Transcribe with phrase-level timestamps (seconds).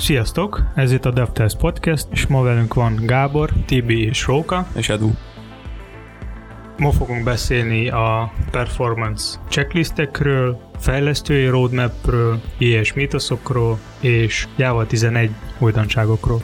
[0.00, 0.62] Sziasztok!
[0.74, 4.66] Ez itt a DevTest Podcast, és ma velünk van Gábor, Tibi és Róka.
[4.76, 5.10] És Edu.
[6.78, 16.42] Ma fogunk beszélni a performance checklistekről, fejlesztői roadmapről, ilyes mítoszokról és Java 11 újdonságokról.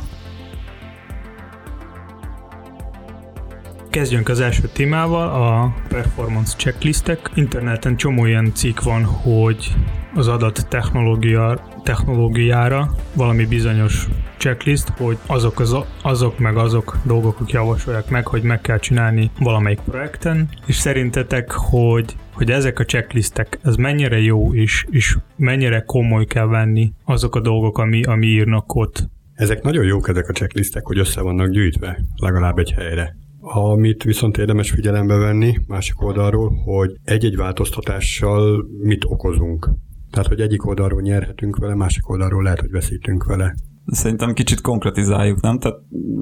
[3.90, 7.30] Kezdjünk az első témával, a performance checklistek.
[7.34, 9.74] Interneten csomó ilyen cikk van, hogy
[10.14, 14.08] az adat technológia, technológiára valami bizonyos
[14.38, 19.80] checklist, hogy azok, az, azok meg azok dolgok javasolják meg, hogy meg kell csinálni valamelyik
[19.80, 26.24] projekten, és szerintetek, hogy hogy ezek a checklistek, ez mennyire jó is, és mennyire komoly
[26.24, 29.08] kell venni azok a dolgok, ami, ami írnak ott.
[29.34, 33.16] Ezek nagyon jók ezek a checklistek, hogy össze vannak gyűjtve, legalább egy helyre.
[33.40, 39.70] Amit viszont érdemes figyelembe venni másik oldalról, hogy egy-egy változtatással mit okozunk.
[40.10, 43.54] Tehát, hogy egyik oldalról nyerhetünk vele, másik oldalról lehet, hogy veszítünk vele.
[43.86, 45.58] Szerintem kicsit konkretizáljuk, nem?
[45.58, 45.78] Tehát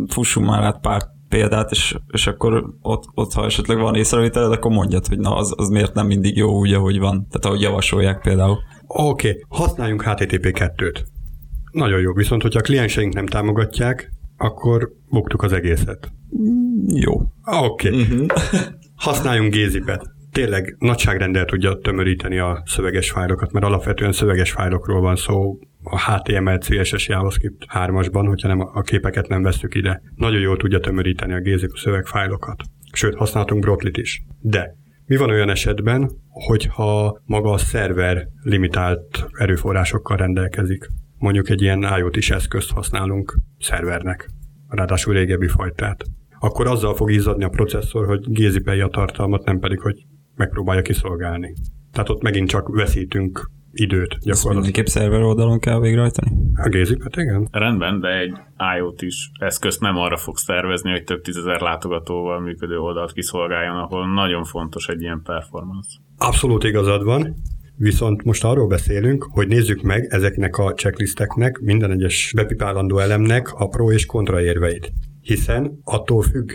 [0.09, 4.71] fussunk már át pár példát, és, és akkor ott, ott, ha esetleg van észrevételed, akkor
[4.71, 7.27] mondjad, hogy na, az, az miért nem mindig jó úgy, ahogy van.
[7.29, 8.59] Tehát ahogy javasolják például.
[8.87, 9.45] Oké, okay.
[9.49, 11.05] használjunk HTTP2-t.
[11.71, 16.13] Nagyon jó, viszont hogyha a klienseink nem támogatják, akkor buktuk az egészet.
[16.87, 17.13] Jó.
[17.45, 17.89] Oké.
[17.89, 18.01] Okay.
[18.01, 18.27] Uh-huh.
[18.95, 20.14] Használjunk gézipet.
[20.35, 26.59] Tényleg nagyságrendel tudja tömöríteni a szöveges fájlokat, mert alapvetően szöveges fájlokról van szó, a HTML,
[26.59, 30.03] CSS, JavaScript 3-asban, hogyha nem, a képeket nem veszük ide.
[30.15, 32.63] Nagyon jól tudja tömöríteni a gézip a szövegfájlokat.
[32.93, 34.23] Sőt, használtunk Brotlit is.
[34.41, 34.77] De
[35.07, 40.87] mi van olyan esetben, hogyha maga a szerver limitált erőforrásokkal rendelkezik?
[41.19, 44.29] Mondjuk egy ilyen IoT-s eszközt használunk szervernek,
[44.69, 46.05] ráadásul régebbi fajtát.
[46.39, 50.05] Akkor azzal fog izzadni a processzor, hogy gézipelje a tartalmat, nem pedig, hogy
[50.37, 51.55] megpróbálja kiszolgálni.
[51.93, 54.55] Tehát ott megint csak veszítünk időt gyakorlatilag.
[54.55, 56.33] mindenképp szerver oldalon kell végrehajtani?
[56.55, 57.49] A gézipet, igen.
[57.51, 58.33] Rendben, de egy
[58.79, 64.13] IoT is eszközt nem arra fog szervezni, hogy több tízezer látogatóval működő oldalt kiszolgáljon, ahol
[64.15, 65.91] nagyon fontos egy ilyen performance.
[66.17, 67.35] Abszolút igazad van,
[67.77, 73.69] Viszont most arról beszélünk, hogy nézzük meg ezeknek a checklisteknek, minden egyes bepipálandó elemnek a
[73.69, 74.93] pro és kontra érveit.
[75.21, 76.53] Hiszen attól függ,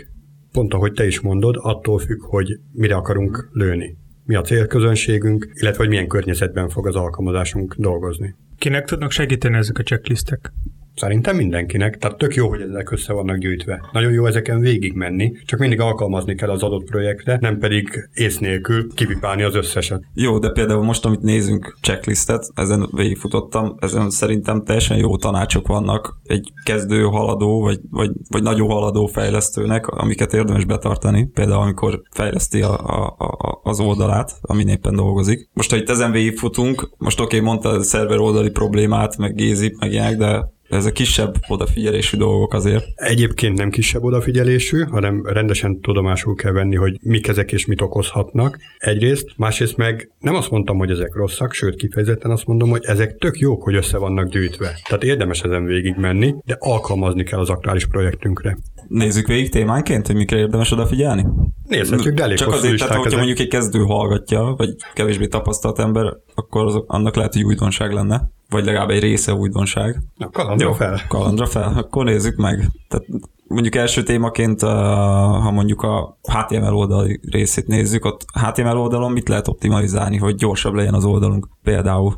[0.52, 3.96] pont ahogy te is mondod, attól függ, hogy mire akarunk lőni.
[4.24, 8.34] Mi a célközönségünk, illetve hogy milyen környezetben fog az alkalmazásunk dolgozni.
[8.58, 10.52] Kinek tudnak segíteni ezek a checklistek?
[10.94, 13.88] Szerintem mindenkinek, tehát tök jó, hogy ezek össze vannak gyűjtve.
[13.92, 18.38] Nagyon jó ezeken végig menni, csak mindig alkalmazni kell az adott projektre, nem pedig ész
[18.38, 20.02] nélkül kipipálni az összeset.
[20.14, 26.18] Jó, de például most, amit nézünk checklistet, ezen végigfutottam, ezen szerintem teljesen jó tanácsok vannak
[26.24, 32.62] egy kezdő haladó, vagy, vagy, vagy nagyon haladó fejlesztőnek, amiket érdemes betartani, például amikor fejleszti
[32.62, 35.48] a, a, a, az oldalát, amin éppen dolgozik.
[35.52, 39.76] Most, ha itt ezen végigfutunk, most oké, okay, mondta a szerver oldali problémát, meg gézip,
[39.78, 42.84] meg ilyenek, de ez a kisebb odafigyelésű dolgok azért.
[42.94, 48.58] Egyébként nem kisebb odafigyelésű, hanem rendesen tudomásul kell venni, hogy mik ezek és mit okozhatnak.
[48.78, 53.16] Egyrészt, másrészt meg nem azt mondtam, hogy ezek rosszak, sőt kifejezetten azt mondom, hogy ezek
[53.16, 54.78] tök jók, hogy össze vannak gyűjtve.
[54.88, 58.58] Tehát érdemes ezen végig menni, de alkalmazni kell az aktuális projektünkre.
[58.88, 61.26] Nézzük végig témánként, hogy mikre érdemes odafigyelni?
[61.68, 63.18] Nézhetjük, de elég Csak azért, tehát hogyha ezek.
[63.18, 68.30] mondjuk egy kezdő hallgatja, vagy kevésbé tapasztalt ember, akkor azok, annak lehet, hogy újdonság lenne
[68.50, 70.02] vagy legalább egy része újdonság.
[70.16, 71.00] Na, kalandra Jó, fel.
[71.08, 72.70] Kalandra fel, akkor nézzük meg.
[72.88, 73.06] Tehát
[73.46, 79.48] mondjuk első témaként, ha mondjuk a HTML oldali részét nézzük, ott HTML oldalon mit lehet
[79.48, 82.14] optimalizálni, hogy gyorsabb legyen az oldalunk például?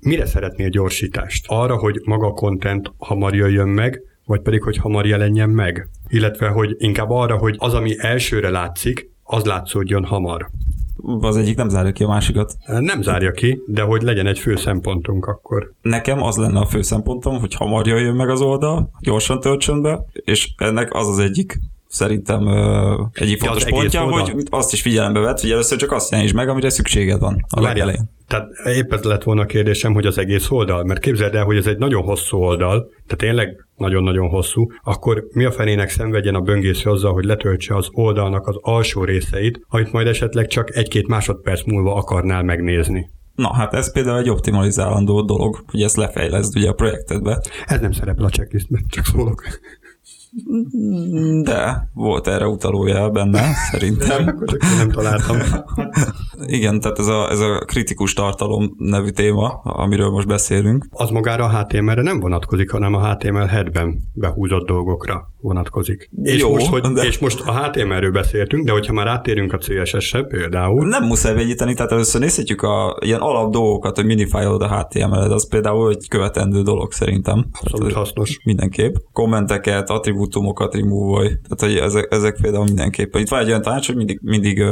[0.00, 1.44] Mire szeretnél gyorsítást?
[1.48, 5.88] Arra, hogy maga a content hamar jöjjön meg, vagy pedig, hogy hamar jelenjen meg?
[6.08, 10.50] Illetve, hogy inkább arra, hogy az, ami elsőre látszik, az látszódjon hamar
[11.20, 12.56] az egyik nem zárja ki a másikat.
[12.66, 15.72] Nem zárja ki, de hogy legyen egy fő szempontunk akkor.
[15.82, 20.04] Nekem az lenne a fő szempontom, hogy hamar jöjjön meg az oldal, gyorsan töltsön be,
[20.12, 21.58] és ennek az az egyik
[21.88, 26.14] szerintem uh, egyik fontos ja, pontja, hogy azt is figyelembe vett, hogy először csak azt
[26.14, 28.10] is meg, amire szükséged van a legelején.
[28.28, 31.56] Tehát épp ez lett volna a kérdésem, hogy az egész oldal, mert képzeld el, hogy
[31.56, 36.40] ez egy nagyon hosszú oldal, tehát tényleg nagyon-nagyon hosszú, akkor mi a fenének szenvedjen a
[36.40, 41.64] böngésző azzal, hogy letöltse az oldalnak az alsó részeit, amit majd esetleg csak egy-két másodperc
[41.64, 43.10] múlva akarnál megnézni.
[43.34, 47.40] Na, hát ez például egy optimalizálandó dolog, hogy ezt lefejleszd ugye a projektedbe.
[47.66, 49.42] Ez nem szerepel a checklistben, csak szólok.
[51.42, 54.26] De volt erre utalója benne, szerintem.
[54.52, 55.36] Én nem találtam.
[56.46, 60.86] Igen, tehát ez a, ez a kritikus tartalom nevű téma, amiről most beszélünk.
[60.90, 66.10] Az magára a HTML-re nem vonatkozik, hanem a HTML headben behúzott dolgokra vonatkozik.
[66.22, 69.58] És, Jó, most, hogy, de- és most a HTML-ről beszéltünk, de hogyha már átérünk a
[69.58, 74.78] CSS-re például, Nem muszáj vegyíteni, tehát először nézhetjük a ilyen alap dolgokat, hogy minifájolod a
[74.78, 77.46] HTML-ed, az például egy követendő dolog szerintem.
[77.60, 78.40] abszolút hasznos.
[78.44, 78.94] Mindenképp.
[79.12, 79.90] Kommenteket,
[80.28, 83.20] attribútumokat remove Tehát, hogy ezek, ezek például mindenképpen.
[83.20, 84.64] Itt van egy olyan tanács, hogy mindig, mindig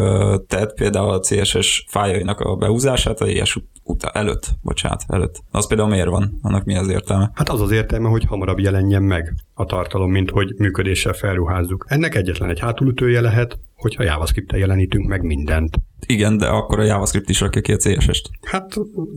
[0.46, 5.42] tedd például a CSS fájainak a behúzását a ut- után, előtt, bocsánat, előtt.
[5.50, 6.38] Az például miért van?
[6.42, 7.30] Annak mi az értelme?
[7.34, 11.86] Hát az az értelme, hogy hamarabb jelenjen meg a tartalom, mint hogy működéssel felruházzuk.
[11.88, 15.76] Ennek egyetlen egy hátulütője lehet, hogyha JavaScript-tel jelenítünk meg mindent.
[16.06, 18.30] Igen, de akkor a JavaScript is rakja ki a CSS-t.
[18.42, 18.74] Hát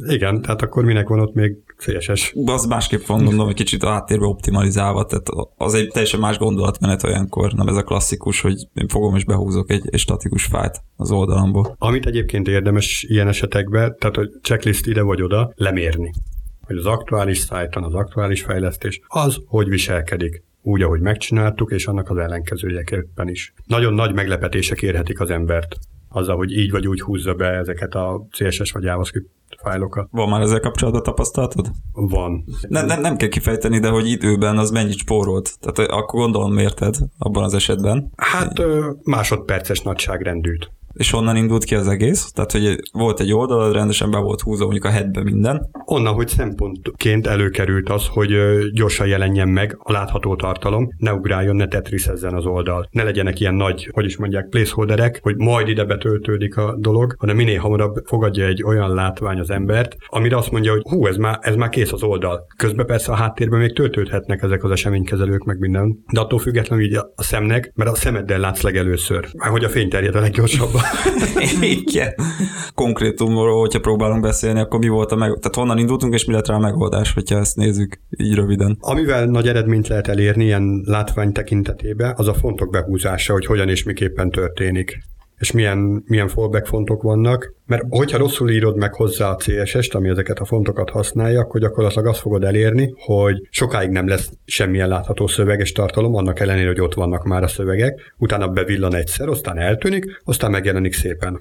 [0.07, 2.33] igen, tehát akkor minek van ott még CSS?
[2.45, 5.27] Az másképp van, mondom, hogy kicsit a háttérbe optimalizálva, tehát
[5.57, 9.71] az egy teljesen más gondolatmenet olyankor, nem ez a klasszikus, hogy én fogom és behúzok
[9.71, 11.75] egy, egy statikus fájt az oldalamból.
[11.77, 16.11] Amit egyébként érdemes ilyen esetekben, tehát hogy checklist ide vagy oda, lemérni.
[16.61, 22.09] Hogy az aktuális szájton, az aktuális fejlesztés, az hogy viselkedik úgy, ahogy megcsináltuk, és annak
[22.09, 23.53] az ellenkezőjeképpen is.
[23.65, 25.77] Nagyon nagy meglepetések érhetik az embert
[26.09, 29.29] azzal, hogy így vagy úgy húzza be ezeket a CSS vagy JavaScript
[29.63, 30.07] fájlokat.
[30.11, 31.71] Van már ezzel kapcsolatban tapasztalatod?
[31.93, 32.43] Van.
[32.67, 35.59] Nem, nem, nem kell kifejteni, de hogy időben az mennyit spórolt.
[35.59, 38.11] Tehát akkor gondolom mérted abban az esetben.
[38.15, 38.61] Hát
[39.03, 40.71] másodperces nagyságrendűt.
[40.99, 42.31] És honnan indult ki az egész?
[42.31, 45.69] Tehát, hogy volt egy oldal, rendesen be volt húzva mondjuk a headbe minden.
[45.85, 48.37] Onnan, hogy szempontként előkerült az, hogy
[48.73, 52.87] gyorsan jelenjen meg a látható tartalom, ne ugráljon, ne tetrisezzen az oldal.
[52.91, 57.35] Ne legyenek ilyen nagy, hogy is mondják, placeholderek, hogy majd ide betöltődik a dolog, hanem
[57.35, 61.37] minél hamarabb fogadja egy olyan látvány az embert, amire azt mondja, hogy hú, ez már,
[61.41, 62.45] ez már kész az oldal.
[62.57, 66.03] Közben persze a háttérben még töltődhetnek ezek az eseménykezelők, meg minden.
[66.13, 69.27] De attól függetlenül így a szemnek, mert a szemeddel látsz legelőször.
[69.33, 70.87] Már hogy a fény terjed a leggyorsabban.
[71.61, 72.13] Igen.
[72.73, 75.27] Konkrétumról, hogyha próbálunk beszélni, akkor mi volt a meg...
[75.27, 78.77] Tehát honnan indultunk, és mi lett rá a megoldás, hogyha ezt nézzük így röviden.
[78.79, 83.83] Amivel nagy eredményt lehet elérni ilyen látvány tekintetében, az a fontok behúzása, hogy hogyan és
[83.83, 85.03] miképpen történik
[85.39, 90.09] és milyen, milyen fallback fontok vannak, mert hogyha rosszul írod meg hozzá a CSS-t, ami
[90.09, 95.27] ezeket a fontokat használja, akkor gyakorlatilag azt fogod elérni, hogy sokáig nem lesz semmilyen látható
[95.27, 100.21] szöveges tartalom, annak ellenére, hogy ott vannak már a szövegek, utána bevillan egyszer, aztán eltűnik,
[100.23, 101.39] aztán megjelenik szépen.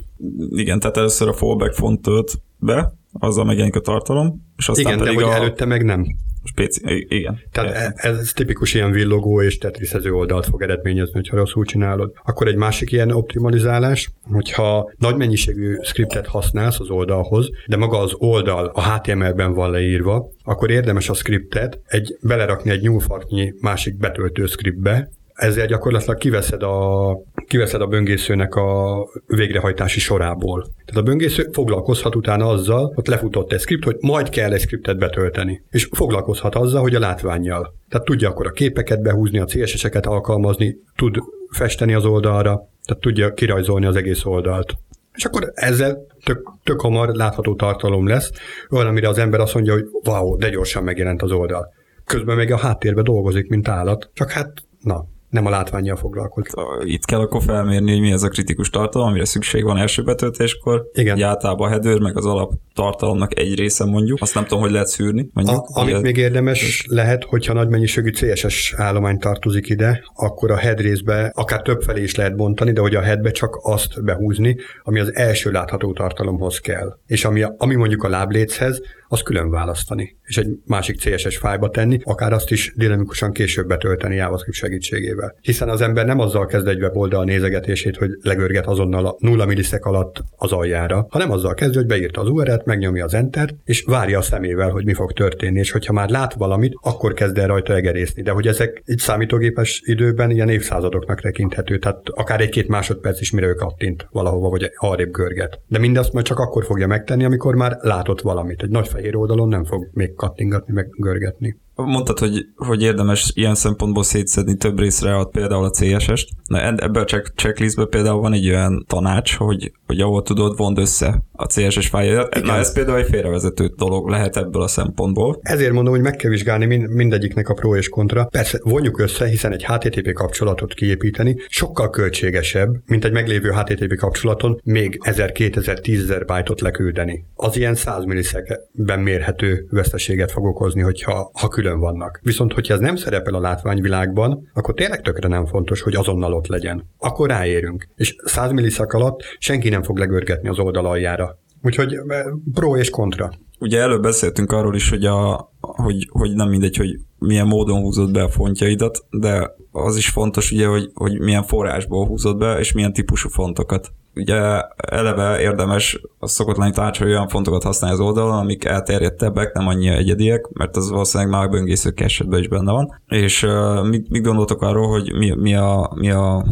[0.51, 4.99] Igen, tehát először a fallback font tölt be, azzal megjelenik a tartalom, és aztán Igen,
[4.99, 6.07] de pedig hogy a előtte meg nem.
[6.45, 7.07] spéci...
[7.09, 7.39] Igen.
[7.53, 12.13] Tehát e- ez tipikus ilyen villogó és tetriszező oldalt fog eredményezni, hogyha rosszul csinálod.
[12.25, 18.15] Akkor egy másik ilyen optimalizálás, hogyha nagy mennyiségű scriptet használsz az oldalhoz, de maga az
[18.17, 24.47] oldal a HTML-ben van leírva, akkor érdemes a scriptet egy, belerakni egy nyúlfarknyi másik betöltő
[24.47, 27.11] scriptbe, ezzel gyakorlatilag kiveszed a,
[27.47, 30.63] kiveszed a böngészőnek a végrehajtási sorából.
[30.63, 34.99] Tehát a böngésző foglalkozhat utána azzal, ott lefutott egy script, hogy majd kell egy scriptet
[34.99, 35.63] betölteni.
[35.71, 37.75] És foglalkozhat azzal, hogy a látványjal.
[37.89, 41.17] Tehát tudja akkor a képeket behúzni, a CSS-eket alkalmazni, tud
[41.51, 44.75] festeni az oldalra, tehát tudja kirajzolni az egész oldalt.
[45.15, 48.31] És akkor ezzel tök, tök hamar látható tartalom lesz,
[48.71, 51.73] olyan, amire az ember azt mondja, hogy wow, de gyorsan megjelent az oldal.
[52.05, 54.53] Közben meg a háttérbe dolgozik, mint állat, csak hát,
[54.83, 56.53] na, nem a látványjal foglalkozik.
[56.85, 60.89] Itt kell akkor felmérni, hogy mi ez a kritikus tartalom, amire szükség van első betöltéskor.
[60.93, 61.15] Igen.
[61.15, 64.21] Ugye általában a header, meg az alap tartalomnak egy része mondjuk.
[64.21, 65.31] Azt nem tudom, hogy lehet szűrni.
[65.33, 70.57] Mondjuk, A, amit még érdemes lehet, hogyha nagy mennyiségű CSS állomány tartozik ide, akkor a
[70.57, 74.57] head részbe akár több felé is lehet bontani, de hogy a headbe csak azt behúzni,
[74.83, 76.99] ami az első látható tartalomhoz kell.
[77.07, 81.99] És ami, ami mondjuk a lábléchez, az külön választani, és egy másik CSS fájba tenni,
[82.03, 85.18] akár azt is dinamikusan később betölteni JavaScript segítségével.
[85.41, 89.85] Hiszen az ember nem azzal kezd egy weboldal nézegetését, hogy legörget azonnal a nulla milliszek
[89.85, 94.19] alatt az aljára, hanem azzal kezd, hogy beírta az URL-t, megnyomja az Enter, és várja
[94.19, 97.75] a szemével, hogy mi fog történni, és hogyha már lát valamit, akkor kezd el rajta
[97.75, 98.23] egerészni.
[98.23, 103.47] De hogy ezek egy számítógépes időben ilyen évszázadoknak tekinthető, tehát akár egy-két másodperc is, mire
[103.47, 105.61] ő kattint valahova, vagy arrébb görget.
[105.67, 108.63] De mindezt majd csak akkor fogja megtenni, amikor már látott valamit.
[108.63, 111.57] Egy nagy fehér oldalon nem fog még kattingatni, meg görgetni.
[111.85, 116.29] Mondtad, hogy, hogy érdemes ilyen szempontból szétszedni több részre a, például a CSS-t.
[116.47, 120.57] Na, eb- ebben a check, checklistben például van egy olyan tanács, hogy, hogy ahol tudod,
[120.57, 122.43] vond össze a CSS fájlját.
[122.43, 125.39] Na, ez például egy félrevezető dolog lehet ebből a szempontból.
[125.43, 128.25] Ezért mondom, hogy meg kell vizsgálni mind, mindegyiknek a pro és kontra.
[128.25, 134.61] Persze vonjuk össze, hiszen egy HTTP kapcsolatot kiépíteni sokkal költségesebb, mint egy meglévő HTTP kapcsolaton
[134.65, 137.25] még 1000-2000-10 byte-ot leküldeni.
[137.35, 142.21] Az ilyen 100 millisekben mérhető veszteséget fog okozni, hogyha ha külön külön vannak.
[142.23, 146.47] Viszont, hogyha ez nem szerepel a látványvilágban, akkor tényleg tökre nem fontos, hogy azonnal ott
[146.47, 146.89] legyen.
[146.99, 147.89] Akkor ráérünk.
[147.95, 151.39] És 100 milliszak alatt senki nem fog legörgetni az oldal aljára.
[151.63, 153.31] Úgyhogy eh, pro és kontra.
[153.61, 158.13] Ugye előbb beszéltünk arról is, hogy, a, hogy, hogy nem mindegy, hogy milyen módon húzod
[158.13, 162.73] be a fontjaidat, de az is fontos ugye, hogy, hogy milyen forrásból húzod be, és
[162.73, 163.93] milyen típusú fontokat.
[164.19, 169.53] Ugye eleve érdemes, az szokott lenni tanács, hogy olyan fontokat használni az oldalon, amik elterjedtebbek,
[169.53, 173.01] nem annyira egyediek, mert az valószínűleg már böngészők esetben is benne van.
[173.07, 176.45] És uh, mit, mit gondoltok arról, hogy mi, mi, a, mi a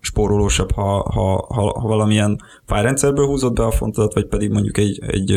[0.00, 4.98] spórolósabb, ha, ha, ha, ha valamilyen fájrendszerből húzott be a fontodat, vagy pedig mondjuk egy,
[5.06, 5.30] egy,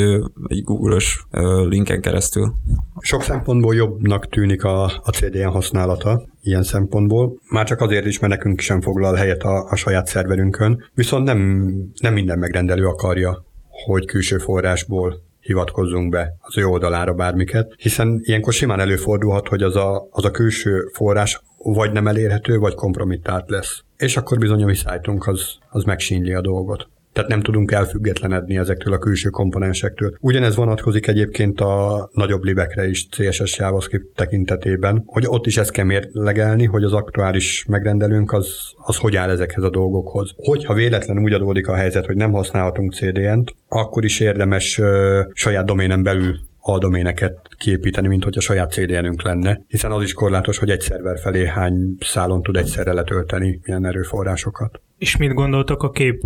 [0.47, 1.25] egy Google-ös
[1.69, 2.53] linken keresztül.
[2.99, 7.39] Sok szempontból jobbnak tűnik a, a CDN használata, ilyen szempontból.
[7.49, 11.69] Már csak azért is, mert nekünk sem foglal helyet a, a saját szerverünkön, viszont nem,
[12.01, 13.45] nem minden megrendelő akarja,
[13.85, 19.75] hogy külső forrásból hivatkozzunk be az ő oldalára bármiket, hiszen ilyenkor simán előfordulhat, hogy az
[19.75, 23.83] a, az a külső forrás vagy nem elérhető, vagy kompromittált lesz.
[23.97, 26.87] És akkor bizony a mi szájtunk az, az megsínli a dolgot.
[27.13, 30.17] Tehát nem tudunk elfüggetlenedni ezektől a külső komponensektől.
[30.19, 35.85] Ugyanez vonatkozik egyébként a nagyobb libekre is CSS JavaScript tekintetében, hogy ott is ezt kell
[35.85, 40.31] mérlegelni, hogy az aktuális megrendelőnk az, az hogy áll ezekhez a dolgokhoz.
[40.35, 45.65] Hogyha véletlenül úgy adódik a helyzet, hogy nem használhatunk CDN-t, akkor is érdemes ö, saját
[45.65, 50.69] doménen belül aldoméneket kiépíteni, mint hogy a saját CDN-ünk lenne, hiszen az is korlátos, hogy
[50.69, 54.81] egy szerver felé hány szálon tud egyszerre letölteni milyen erőforrásokat.
[54.97, 56.21] És mit gondoltak a kép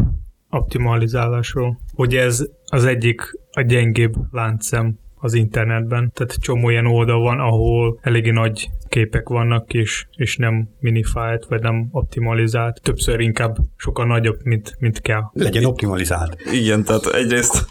[0.49, 1.79] optimalizálásról?
[1.93, 6.11] Hogy ez az egyik a gyengébb láncszem az internetben.
[6.13, 11.61] Tehát csomó ilyen oldal van, ahol eléggé nagy képek vannak, és, és nem minifájt, vagy
[11.61, 12.81] nem optimalizált.
[12.81, 15.21] Többször inkább sokkal nagyobb, mint, mint kell.
[15.33, 16.35] Legyen optimalizált.
[16.51, 17.65] Igen, tehát egyrészt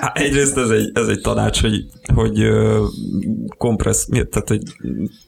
[0.24, 2.48] egyrészt ez egy, ez egy tanács, hogy, hogy
[3.56, 4.62] kompressz, tehát hogy,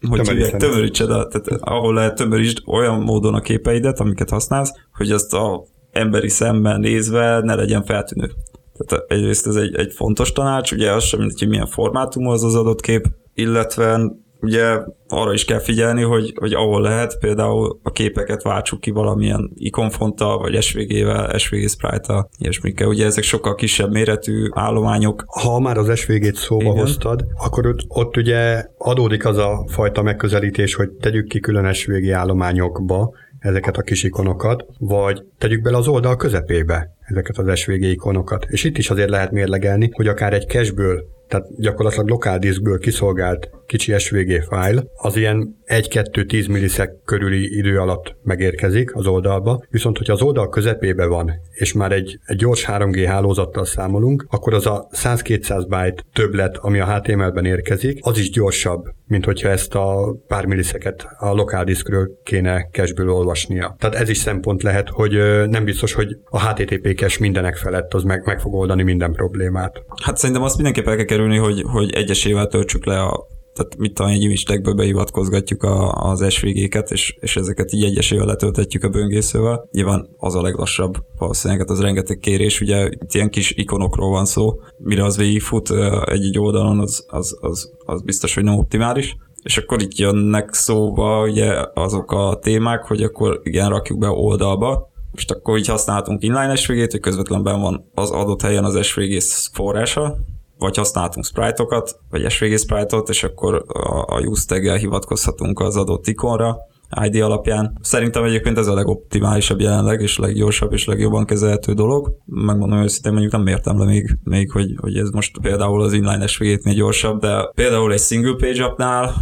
[0.09, 5.35] hogy hívják, tömörítsed, tehát ahol lehet tömörítsd olyan módon a képeidet, amiket használsz, hogy azt
[5.35, 8.31] a emberi szemben nézve ne legyen feltűnő.
[8.79, 12.45] Tehát egyrészt ez egy, egy fontos tanács, ugye az sem mindegy, hogy milyen formátum az
[12.45, 14.01] az adott kép, illetve
[14.41, 14.79] ugye
[15.09, 20.39] arra is kell figyelni, hogy, hogy ahol lehet, például a képeket váltsuk ki valamilyen ikonfonttal,
[20.39, 22.89] vagy SVG-vel, SVG sprite-tal, ilyesmikkel.
[22.89, 25.25] Ugye ezek sokkal kisebb méretű állományok.
[25.27, 26.77] Ha már az SVG-t szóba Igen.
[26.77, 32.11] hoztad, akkor ott, ott ugye adódik az a fajta megközelítés, hogy tegyük ki külön SVG
[32.11, 38.47] állományokba, ezeket a kis ikonokat, vagy tegyük bele az oldal közepébe ezeket az SVG ikonokat.
[38.49, 43.51] És itt is azért lehet mérlegelni, hogy akár egy cacheből tehát gyakorlatilag lokál diszkből kiszolgált
[43.67, 50.13] kicsi SVG fájl, az ilyen 1-2-10 milliszek körüli idő alatt megérkezik az oldalba, viszont hogyha
[50.13, 54.89] az oldal közepébe van, és már egy, egy gyors 3G hálózattal számolunk, akkor az a
[54.93, 60.47] 100-200 byte többlet, ami a HTML-ben érkezik, az is gyorsabb, mint hogyha ezt a pár
[60.47, 63.77] milliszeket a lokál diszkről kéne cacheből olvasnia.
[63.79, 65.13] Tehát ez is szempont lehet, hogy
[65.49, 69.83] nem biztos, hogy a HTTP cache mindenek felett az meg, meg fog oldani minden problémát.
[70.03, 73.95] Hát szerintem azt mindenképp el kell kerülni, hogy, hogy egyesével töltsük le a tehát mit
[73.95, 79.69] tudom, egy image behivatkozgatjuk a, az SVG-ket, és, és ezeket így egyesével letöltetjük a böngészővel.
[79.73, 84.25] Nyilván az a leglassabb, valószínűleg hát az rengeteg kérés, ugye itt ilyen kis ikonokról van
[84.25, 85.71] szó, mire az végigfut
[86.05, 89.17] egy-egy oldalon, az, az, az, az biztos, hogy nem optimális.
[89.43, 94.90] És akkor itt jönnek szóba ugye azok a témák, hogy akkor igen, rakjuk be oldalba,
[95.13, 99.21] most akkor így használhatunk inline SVG-t, hogy közvetlenben van az adott helyen az SVG
[99.53, 100.17] forrása,
[100.59, 106.07] vagy használhatunk sprite-okat, vagy SVG sprite-ot, és akkor a, a use tag hivatkozhatunk az adott
[106.07, 106.57] ikonra,
[107.03, 107.79] ID alapján.
[107.81, 112.17] Szerintem egyébként ez a legoptimálisabb jelenleg, és leggyorsabb és legjobban kezelhető dolog.
[112.25, 116.27] Megmondom őszintén, mondjuk nem mértem le még, még hogy, hogy ez most például az inline
[116.27, 119.15] svg gyorsabb, de például egy single page appnál,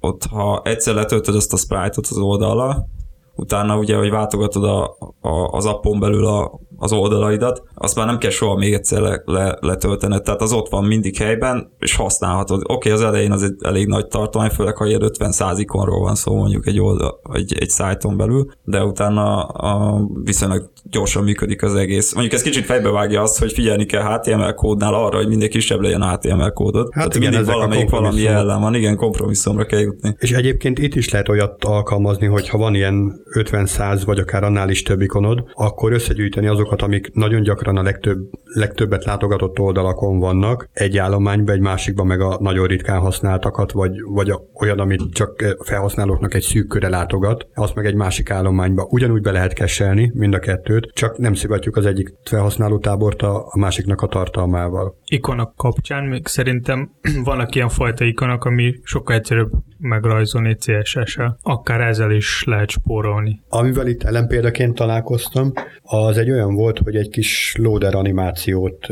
[0.00, 2.86] ott ha egyszer letöltöd azt a sprite-ot az oldalra,
[3.36, 8.18] utána ugye, hogy váltogatod a, a, az appon belül a, az oldalaidat, azt már nem
[8.18, 12.60] kell soha még egyszer le, le, letöltened, tehát az ott van mindig helyben, és használhatod.
[12.60, 16.14] Oké, okay, az elején az egy elég nagy tartomány, főleg ha ilyen 50-100 ikonról van
[16.14, 21.74] szó mondjuk egy oldal, egy, egy szájton belül, de utána a, viszonylag gyorsan működik az
[21.74, 22.14] egész.
[22.14, 26.02] Mondjuk ez kicsit fejbevágja azt, hogy figyelni kell HTML kódnál arra, hogy mindig kisebb legyen
[26.02, 26.88] HTML kódod.
[26.92, 30.14] Hát Tehát igen, mindig valamelyik valami ellen van, igen, kompromisszumra kell jutni.
[30.18, 34.68] És egyébként itt is lehet olyat alkalmazni, hogy ha van ilyen 50-100 vagy akár annál
[34.68, 40.68] is több ikonod, akkor összegyűjteni azokat, amik nagyon gyakran a legtöbb, legtöbbet látogatott oldalakon vannak,
[40.72, 45.56] egy állományban, egy másikban meg a nagyon ritkán használtakat, vagy, vagy a, olyan, amit csak
[45.64, 50.34] felhasználóknak egy szűk köre látogat, azt meg egy másik állományba ugyanúgy be lehet keselni, mind
[50.34, 54.98] a kettőt, csak nem szivatjuk az egyik felhasználó tábort a, a másiknak a tartalmával.
[55.04, 56.90] Ikonak kapcsán még szerintem
[57.24, 61.38] vannak ilyen fajta ikonak, ami sokkal egyszerűbb megrajzolni CSS-el.
[61.42, 63.42] Akár ezzel is lehet spórolni.
[63.48, 65.52] Amivel itt ellenpéldaként találkoztam,
[65.82, 68.86] az egy olyan volt, hogy egy kis loader animációt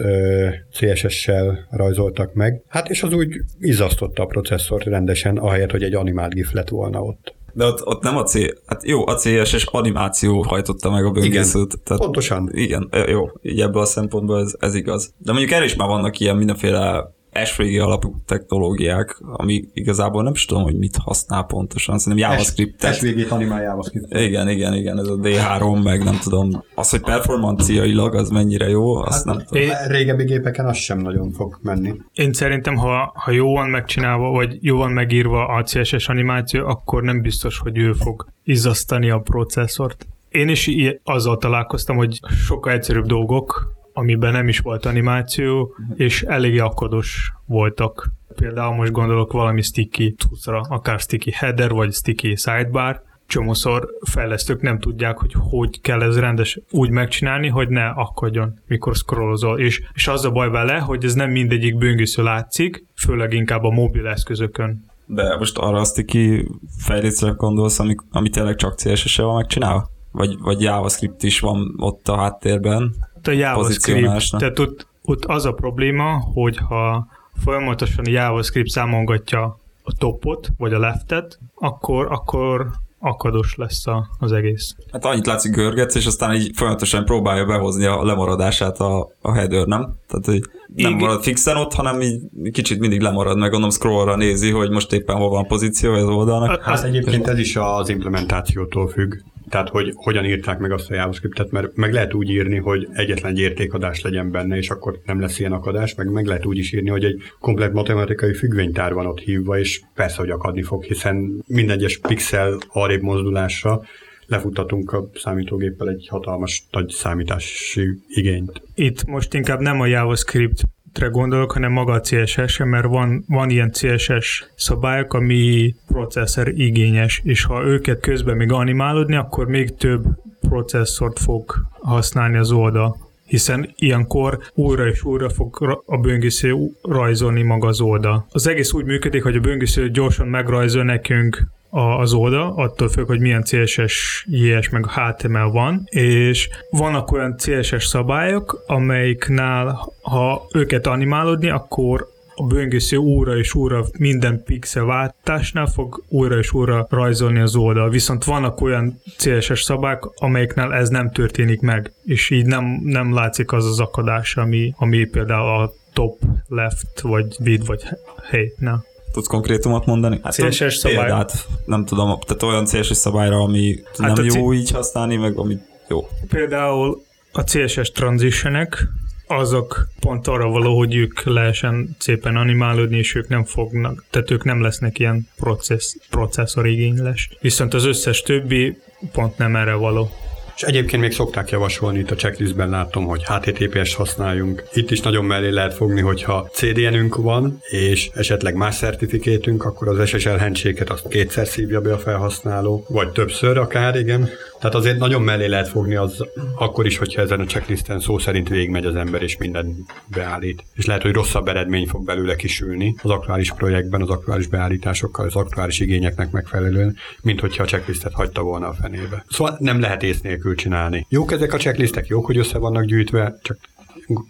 [0.73, 2.63] CSS-sel rajzoltak meg.
[2.69, 7.01] Hát és az úgy izzasztotta a processzort rendesen, ahelyett, hogy egy animált gif lett volna
[7.01, 7.35] ott.
[7.55, 8.35] De ott, ott nem a C,
[8.67, 11.81] hát jó, a CSS animáció hajtotta meg a böngészőt.
[11.85, 12.51] Tehát, pontosan.
[12.53, 15.15] Igen, jó, így ebből a szempontból ez, ez igaz.
[15.19, 17.15] De mondjuk erre is már vannak ilyen mindenféle
[17.45, 22.95] SVG alapú technológiák, ami igazából nem is tudom, hogy mit használ pontosan, szerintem JavaScript.
[22.95, 24.15] SVG-t animál JavaScript.
[24.15, 26.65] Igen, igen, igen, ez a D3, meg nem tudom.
[26.75, 29.63] Az, hogy performanciailag az mennyire jó, azt hát, nem tudom.
[29.63, 31.95] Én, régebbi gépeken az sem nagyon fog menni.
[32.15, 37.03] Én szerintem, ha, ha jó van megcsinálva, vagy jó van megírva a CSS animáció, akkor
[37.03, 40.07] nem biztos, hogy ő fog izzasztani a processzort.
[40.29, 40.71] Én is
[41.05, 48.11] azzal találkoztam, hogy sokkal egyszerűbb dolgok, amiben nem is volt animáció, és eléggé akados voltak.
[48.35, 54.79] Például most gondolok valami sticky tuszra, akár sticky header, vagy sticky sidebar, csomószor fejlesztők nem
[54.79, 59.59] tudják, hogy hogy kell ez rendes úgy megcsinálni, hogy ne akadjon, mikor scrollozol.
[59.59, 63.71] És, és az a baj vele, hogy ez nem mindegyik böngésző látszik, főleg inkább a
[63.71, 64.91] mobil eszközökön.
[65.07, 69.91] De most arra a sticky fejlécre gondolsz, ami, ami tényleg csak CSS-e van megcsinálva?
[70.13, 72.95] Vagy, vagy JavaScript is van ott a háttérben?
[73.29, 79.93] A JavaScript, tehát ott, ott az a probléma, hogy ha folyamatosan a JavaScript számolgatja a
[79.99, 84.75] topot, vagy a leftet, akkor, akkor akados lesz a, az egész.
[84.93, 89.67] Hát annyit látszik görgetsz, és aztán így folyamatosan próbálja behozni a lemaradását a, a header,
[89.67, 89.95] nem?
[90.09, 90.41] Tehát, hogy
[90.75, 90.93] nem Igen.
[90.93, 92.21] marad fixen ott, hanem így
[92.53, 96.05] kicsit mindig lemarad, meg gondolom scrollra nézi, hogy most éppen hol van a pozíció az
[96.05, 96.63] oldalnak.
[96.63, 99.15] Hát egyébként ez is az implementációtól függ.
[99.53, 103.33] Tehát, hogy hogyan írták meg azt a JavaScriptet, mert meg lehet úgy írni, hogy egyetlen
[103.33, 106.73] egy értékadás legyen benne, és akkor nem lesz ilyen akadás, meg meg lehet úgy is
[106.73, 111.43] írni, hogy egy komplet matematikai függvénytár van ott hívva, és persze, hogy akadni fog, hiszen
[111.47, 113.83] minden egyes pixel arrébb mozdulásra
[114.27, 118.63] lefutatunk a számítógéppel egy hatalmas nagy számítási igényt.
[118.75, 120.63] Itt most inkább nem a JavaScript
[120.99, 127.21] re gondolok, hanem maga a css mert van, van ilyen CSS szabályok, ami processzor igényes,
[127.25, 130.05] és ha őket közben még animálódni, akkor még több
[130.41, 137.67] processzort fog használni az oldal hiszen ilyenkor újra és újra fog a böngésző rajzolni maga
[137.69, 138.27] az oldal.
[138.31, 143.21] Az egész úgy működik, hogy a böngésző gyorsan megrajzol nekünk az oldal, attól függ, hogy
[143.21, 151.51] milyen CSS, JS meg HTML van, és vannak olyan CSS szabályok, amelyiknál, ha őket animálodni,
[151.51, 157.57] akkor a böngésző újra és újra minden pixel váltásnál fog újra és újra rajzolni az
[157.57, 157.89] oldal.
[157.89, 163.53] Viszont vannak olyan CSS szabályok, amelyeknél ez nem történik meg, és így nem, nem látszik
[163.53, 167.83] az az akadás, ami, ami például a top, left, vagy vid, vagy
[168.31, 168.85] hate-nál.
[169.13, 170.21] Tudsz konkrétumot mondani?
[170.23, 170.99] Hát CSS szabály.
[170.99, 175.39] Példát, nem tudom, tehát olyan CSS szabályra, ami hát nem jó c- így használni, meg
[175.39, 175.57] ami
[175.89, 176.09] jó.
[176.29, 178.89] Például a CSS transitionek,
[179.27, 184.45] azok pont arra való, hogy ők lehessen szépen animálódni, és ők nem fognak, tehát ők
[184.45, 187.29] nem lesznek ilyen processz, processzor igényles.
[187.41, 188.77] Viszont az összes többi
[189.13, 190.11] pont nem erre való.
[190.57, 194.65] És egyébként még szokták javasolni, itt a checklistben látom, hogy HTTPS használjunk.
[194.73, 200.09] Itt is nagyon mellé lehet fogni, hogyha CDN-ünk van, és esetleg más szertifikétünk, akkor az
[200.09, 204.29] SSL handshake azt kétszer szívja be a felhasználó, vagy többször akár, igen.
[204.63, 208.49] Tehát azért nagyon mellé lehet fogni az akkor is, hogyha ezen a checklisten szó szerint
[208.49, 210.65] végigmegy az ember és minden beállít.
[210.75, 215.35] És lehet, hogy rosszabb eredmény fog belőle kisülni az aktuális projektben, az aktuális beállításokkal, az
[215.35, 219.25] aktuális igényeknek megfelelően, mint hogyha a checklistet hagyta volna a fenébe.
[219.29, 221.07] Szóval nem lehet ész nélkül csinálni.
[221.09, 223.59] Jók ezek a checklistek, jók, hogy össze vannak gyűjtve, csak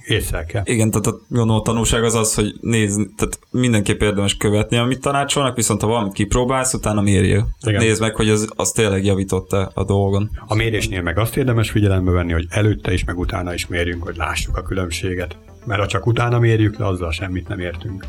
[0.07, 0.63] észre kell.
[0.65, 5.57] Igen, tehát a gondoló tanulság az az, hogy nézd, tehát mindenképp érdemes követni, amit tanácsolnak,
[5.57, 7.49] viszont ha valamit kipróbálsz, utána mérjél.
[7.61, 10.31] Nézd meg, hogy az, az tényleg javította a dolgon.
[10.47, 14.17] A mérésnél meg azt érdemes figyelembe venni, hogy előtte is, meg utána is mérjünk, hogy
[14.17, 15.37] lássuk a különbséget.
[15.65, 18.05] Mert ha csak utána mérjük le, azzal semmit nem értünk.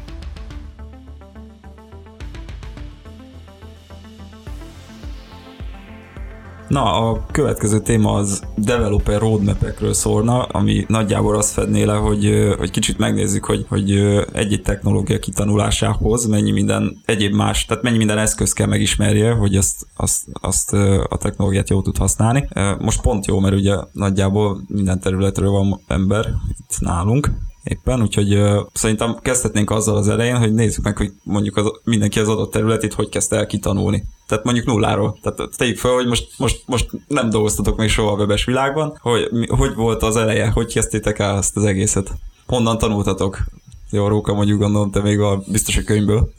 [6.73, 12.71] Na, a következő téma az developer roadmap-ekről szólna, ami nagyjából azt fedné le, hogy, hogy
[12.71, 13.91] kicsit megnézzük, hogy, hogy
[14.33, 19.87] egy-egy technológia kitanulásához mennyi minden egyéb más, tehát mennyi minden eszköz kell megismerje, hogy azt,
[19.95, 20.73] azt, azt
[21.09, 22.47] a technológiát jól tud használni.
[22.79, 27.31] Most pont jó, mert ugye nagyjából minden területről van ember itt nálunk,
[27.73, 32.19] éppen, úgyhogy uh, szerintem kezdhetnénk azzal az elején, hogy nézzük meg, hogy mondjuk az, mindenki
[32.19, 34.03] az adott területét hogy kezdte el kitanulni.
[34.27, 35.17] Tehát mondjuk nulláról.
[35.21, 39.29] Tehát tegyük fel, hogy most, most, most nem dolgoztatok még soha a webes világban, hogy,
[39.47, 42.11] hogy volt az eleje, hogy kezdtétek el ezt az egészet?
[42.47, 43.43] Honnan tanultatok?
[43.89, 46.29] Jó, Róka, mondjuk gondolom, te még a biztos a könyvből.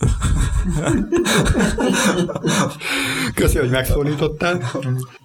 [3.35, 4.70] Köszönöm, hogy megszólítottál.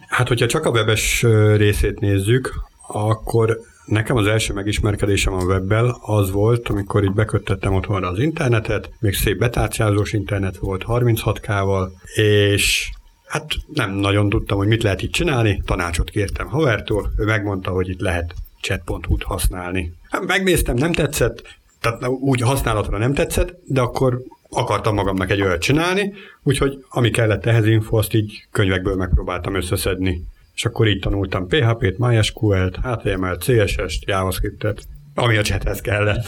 [0.07, 2.53] Hát, hogyha csak a webes részét nézzük,
[2.87, 8.89] akkor Nekem az első megismerkedésem a webbel az volt, amikor így beköttettem otthonra az internetet,
[8.99, 12.89] még szép betárcsázós internet volt 36K-val, és
[13.25, 17.89] hát nem nagyon tudtam, hogy mit lehet itt csinálni, tanácsot kértem havertól, ő megmondta, hogy
[17.89, 19.93] itt lehet chat.hu-t használni.
[20.09, 25.61] Hát megnéztem, nem tetszett, tehát úgy használatra nem tetszett, de akkor akartam magamnak egy olyat
[25.61, 30.23] csinálni, úgyhogy ami kellett ehhez info, azt így könyvekből megpróbáltam összeszedni
[30.59, 36.25] és akkor így tanultam PHP-t, MySQL-t, HTML, CSS-t, JavaScript-et, ami a chathez kellett.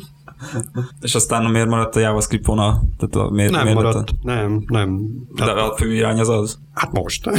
[1.00, 2.88] és aztán miért maradt a JavaScript vonal?
[2.98, 4.14] Tehát a, miért, nem miért maradt, a...
[4.22, 5.00] nem, nem.
[5.34, 6.58] De hát, a fő irány az az?
[6.72, 7.30] Hát most.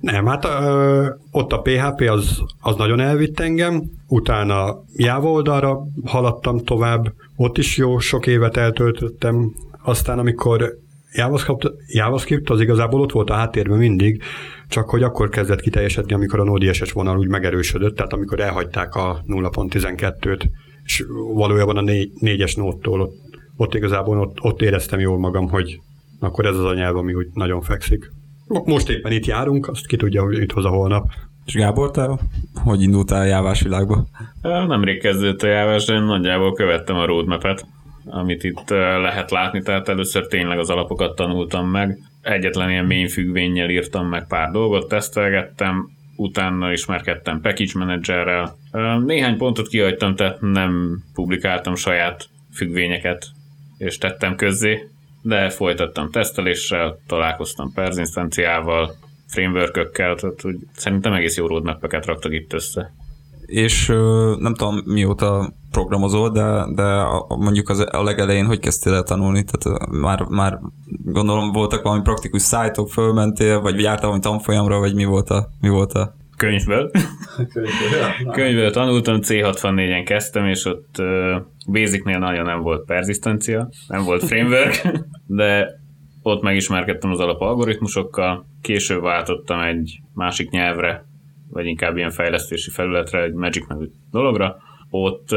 [0.00, 6.58] Nem, hát ö, ott a PHP az, az nagyon elvitt engem, utána Java oldalra haladtam
[6.64, 10.78] tovább, ott is jó sok évet eltöltöttem, aztán amikor
[11.12, 14.22] JavaScript, JavaScript az igazából ott volt a háttérben mindig,
[14.68, 19.22] csak hogy akkor kezdett kiteljesedni, amikor a Node.js vonal úgy megerősödött, tehát amikor elhagyták a
[19.26, 20.44] 0.12-t,
[20.84, 23.14] és valójában a 4-es nóttól ott,
[23.56, 25.80] ott igazából ott, ott éreztem jól magam, hogy
[26.20, 28.10] akkor ez az a nyelv, ami úgy nagyon fekszik.
[28.64, 31.04] Most éppen itt járunk, azt ki tudja, hogy itt hoz a holnap.
[31.46, 32.18] És Gábor, te
[32.54, 34.06] hogy indultál a jávás világba?
[34.42, 37.66] Nemrég kezdődött a jávás, de én nagyjából követtem a roadmap-et,
[38.10, 43.08] amit itt lehet látni, tehát először tényleg az alapokat tanultam meg, egyetlen ilyen mély
[43.70, 48.56] írtam meg pár dolgot, tesztelgettem, utána ismerkedtem package managerrel.
[49.04, 53.26] Néhány pontot kihagytam, tehát nem publikáltam saját függvényeket,
[53.78, 54.88] és tettem közzé,
[55.22, 58.94] de folytattam teszteléssel, találkoztam perzinstanciával,
[59.26, 62.92] frameworkökkel, tehát úgy, szerintem egész jó roadmap raktak itt össze.
[63.46, 63.86] És
[64.38, 69.44] nem tudom mióta programozol, de, de mondjuk az, a legelején hogy kezdtél el tanulni?
[69.44, 70.58] Tehát már, már
[71.04, 75.68] gondolom voltak valami praktikus szájtok, fölmentél, vagy jártál valami tanfolyamra, vagy mi volt a, mi
[75.68, 76.90] volt a Könyvből.
[78.32, 84.88] Könyvből tanultam, C64-en kezdtem, és ott uh, Basicnél nagyon nem volt perzisztencia, nem volt framework,
[85.26, 85.80] de
[86.22, 91.04] ott megismerkedtem az alapalgoritmusokkal, később váltottam egy másik nyelvre,
[91.50, 94.56] vagy inkább ilyen fejlesztési felületre, egy Magic nevű dologra,
[94.90, 95.28] ott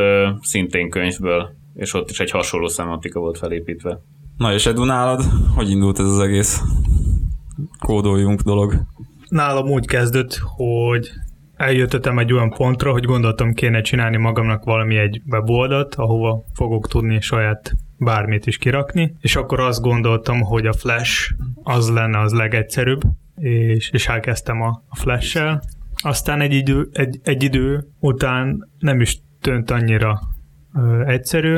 [0.42, 4.02] szintén könyvből, és ott is egy hasonló szemantika volt felépítve.
[4.38, 5.24] Na és Edu nálad,
[5.56, 6.62] hogy indult ez az egész
[7.80, 8.74] kódoljunk dolog?
[9.30, 11.10] Nálam úgy kezdődött, hogy
[11.56, 17.22] eljöttem egy olyan pontra, hogy gondoltam kéne csinálni magamnak valami egy weboldalt, ahova fogok tudni
[17.22, 21.32] saját bármit is kirakni, és akkor azt gondoltam, hogy a Flash
[21.64, 23.02] az lenne az legegyszerűbb,
[23.36, 25.62] és, és elkezdtem a, a Flash-sel,
[25.96, 30.20] aztán egy idő, egy, egy idő után nem is tönt annyira
[30.74, 31.58] ö, egyszerű,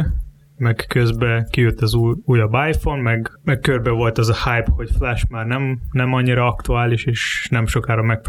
[0.58, 4.90] meg közben kijött az új, újabb iPhone, meg, meg körbe volt az a hype, hogy
[4.98, 8.22] Flash már nem, nem annyira aktuális, és nem sokára meg,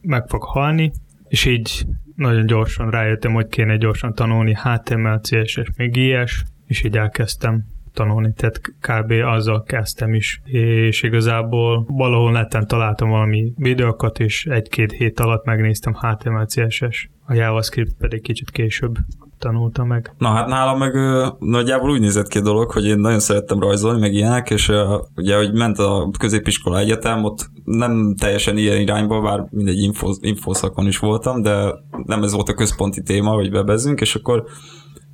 [0.00, 0.92] meg fog halni,
[1.28, 6.96] és így nagyon gyorsan rájöttem, hogy kéne gyorsan tanulni HTML, CSS, még ilyes, és így
[6.96, 7.64] elkezdtem
[7.96, 9.12] tanulni, tehát kb.
[9.24, 15.94] azzal kezdtem is, és igazából valahol neten találtam valami videókat, és egy-két hét alatt megnéztem
[15.94, 18.94] HTML, CSS, a JavaScript pedig kicsit később
[19.38, 20.14] tanulta meg.
[20.18, 23.60] Na hát nálam meg ö, nagyjából úgy nézett ki a dolog, hogy én nagyon szerettem
[23.60, 28.80] rajzolni, meg ilyenek, és ö, ugye, hogy ment a középiskola egyetem, ott nem teljesen ilyen
[28.80, 33.50] irányba, bár mindegy info, infoszakon is voltam, de nem ez volt a központi téma, hogy
[33.50, 34.44] bebezzünk, és akkor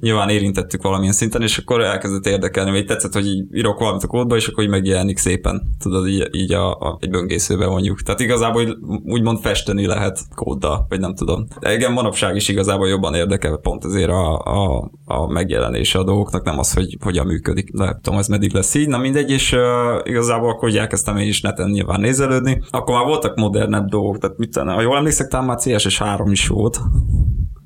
[0.01, 4.07] nyilván érintettük valamilyen szinten, és akkor elkezdett érdekelni, vagy tetszett, hogy így írok valamit a
[4.07, 8.03] kódba, és akkor így megjelenik szépen, tudod, így, így a, a, egy böngészőbe mondjuk.
[8.03, 11.47] Tehát igazából úgymond festeni lehet kóddal, vagy nem tudom.
[11.61, 16.45] De igen, manapság is igazából jobban érdekel, pont ezért a, a, a megjelenése a dolgoknak,
[16.45, 17.73] nem az, hogy hogyan működik.
[17.73, 18.89] De tudom, ez meddig lesz így.
[18.89, 19.61] Na mindegy, és uh,
[20.03, 22.63] igazából akkor hogy elkezdtem én is neten nyilván nézelődni.
[22.71, 24.57] Akkor már voltak modernebb dolgok, tehát mit?
[24.57, 26.81] Ha jól emlékszek, talán már CSS 3 is volt,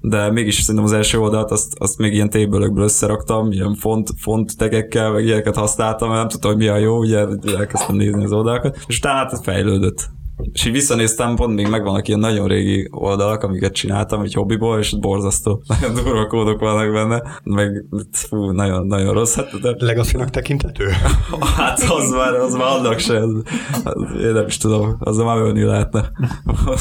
[0.08, 4.56] de mégis szerintem az első oldalt azt, azt még ilyen tébölökből összeraktam, ilyen font, font
[4.56, 8.78] tegekkel, meg ilyeneket használtam, nem tudtam, hogy mi a jó, ugye elkezdtem nézni az oldalakat,
[8.86, 10.10] és utána hát fejlődött.
[10.52, 14.98] És így visszanéztem, pont még megvannak ilyen nagyon régi oldalak, amiket csináltam, egy hobbiból, és
[14.98, 19.34] borzasztó, nagyon durva kódok vannak benne, meg fú, nagyon, nagyon rossz.
[19.34, 20.88] Hát, de, Legacy-nak tekintető?
[21.56, 23.42] hát az már, az már annak se, az,
[23.84, 26.10] az, én nem is tudom, az már ölni lehetne.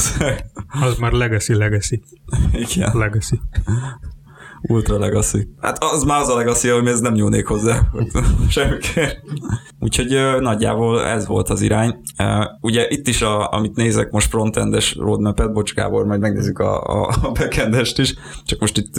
[0.82, 2.04] Az, már legacy, legacy,
[2.52, 2.92] igen.
[2.98, 3.40] legacy.
[4.68, 5.48] Ultra Legacy.
[5.62, 7.82] Hát az már az a Legacy, hogy ez nem nyúlnék hozzá.
[8.50, 9.12] Semmiképp.
[9.80, 11.96] Úgyhogy nagyjából ez volt az irány.
[12.62, 17.08] Ugye itt is, a, amit nézek most frontendes roadmap-et, bocs Gábor, majd megnézzük a, a,
[17.22, 18.14] a backendest is,
[18.46, 18.94] csak most itt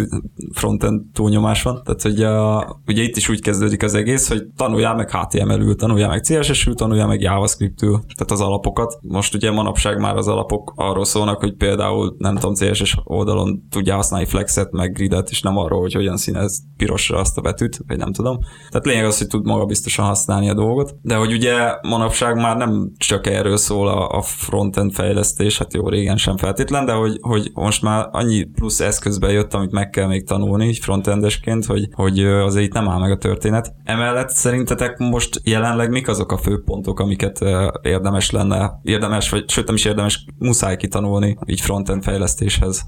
[0.54, 1.82] frontend túlnyomás van.
[1.84, 6.08] Tehát, hogy uh, ugye itt is úgy kezdődik az egész, hogy tanuljál meg HTML-ül, tanuljál
[6.08, 8.98] meg CSS-ül, tanuljál meg JavaScript-ül, tehát az alapokat.
[9.02, 13.94] Most ugye manapság már az alapok arról szólnak, hogy például nem tudom, CSS oldalon tudja
[13.94, 17.98] használni flexet, meg gridet, és nem arról, hogy hogyan színez pirosra azt a betűt, vagy
[17.98, 18.38] nem tudom.
[18.68, 20.94] Tehát lényeg az, hogy tud maga biztosan használni a dolgot.
[21.02, 25.88] De hogy ugye manapság már nem csak erről szól a, a frontend fejlesztés, hát jó,
[25.88, 30.06] régen sem feltétlen, de hogy, hogy most már annyi plusz eszközbe jött, amit meg kell
[30.06, 33.74] még tanulni frontendesként, hogy, hogy azért itt nem áll meg a történet.
[33.84, 37.38] Emellett szerintetek most jelenleg mik azok a fő pontok, amiket
[37.82, 42.84] érdemes lenne, érdemes, vagy sőt nem is érdemes, muszáj kitanulni így frontend fejlesztéshez?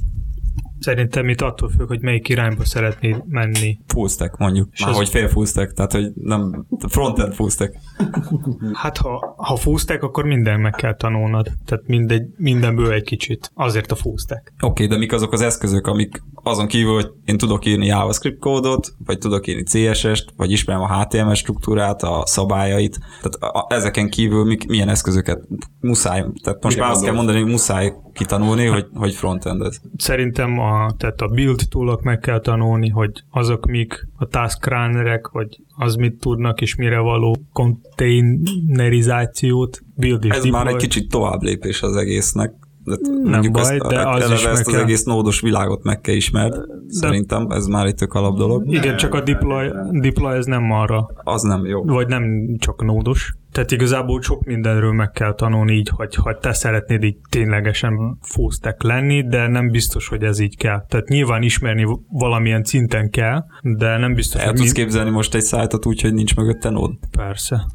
[0.80, 3.78] Szerintem itt attól függ, hogy melyik irányba szeretnéd menni.
[3.86, 4.68] Full stack mondjuk.
[4.72, 7.76] És Már az- hogy fél full stack, tehát hogy nem frontend full stack.
[8.72, 11.50] Hát ha, ha fullstack, akkor minden meg kell tanulnod.
[11.64, 13.50] Tehát mindegy, mindenből egy kicsit.
[13.54, 14.52] Azért a fullstack.
[14.60, 18.38] Oké, okay, de mik azok az eszközök, amik azon kívül, hogy én tudok írni JavaScript
[18.38, 23.66] kódot, vagy tudok írni CSS-t, vagy ismerem a HTML struktúrát, a szabályait, tehát a, a,
[23.74, 25.40] ezeken kívül mik, milyen eszközöket
[25.80, 29.80] muszáj, tehát most Mire már azt kell mondani, hogy muszáj kitanulni, hogy, hogy frontendet.
[29.96, 35.28] Szerintem a, tehát a build toolok meg kell tanulni, hogy azok mik a task runnerek,
[35.28, 40.62] vagy az mit tudnak és mire való containerizációt, build és Ez deploy.
[40.62, 42.52] már egy kicsit tovább lépés az egésznek.
[42.96, 44.80] De Nem baj, ezt, de az is ezt az kell.
[44.82, 46.54] egész nódos világot meg kell ismerd.
[46.88, 48.72] Szerintem ez már egy tök alap dolog.
[48.72, 51.84] Igen, csak a deploy, deploy ez nem arra, Az nem jó.
[51.84, 52.24] vagy nem
[52.58, 53.32] csak nódos.
[53.52, 58.82] Tehát igazából sok mindenről meg kell tanulni így, hogy ha te szeretnéd így ténylegesen stack
[58.82, 60.84] lenni, de nem biztos, hogy ez így kell.
[60.88, 65.34] Tehát nyilván ismerni valamilyen szinten kell, de nem biztos, El hogy tudsz mind- képzelni most
[65.34, 66.90] egy szájtot úgy, hogy nincs mögötte nód?
[67.10, 67.66] Persze.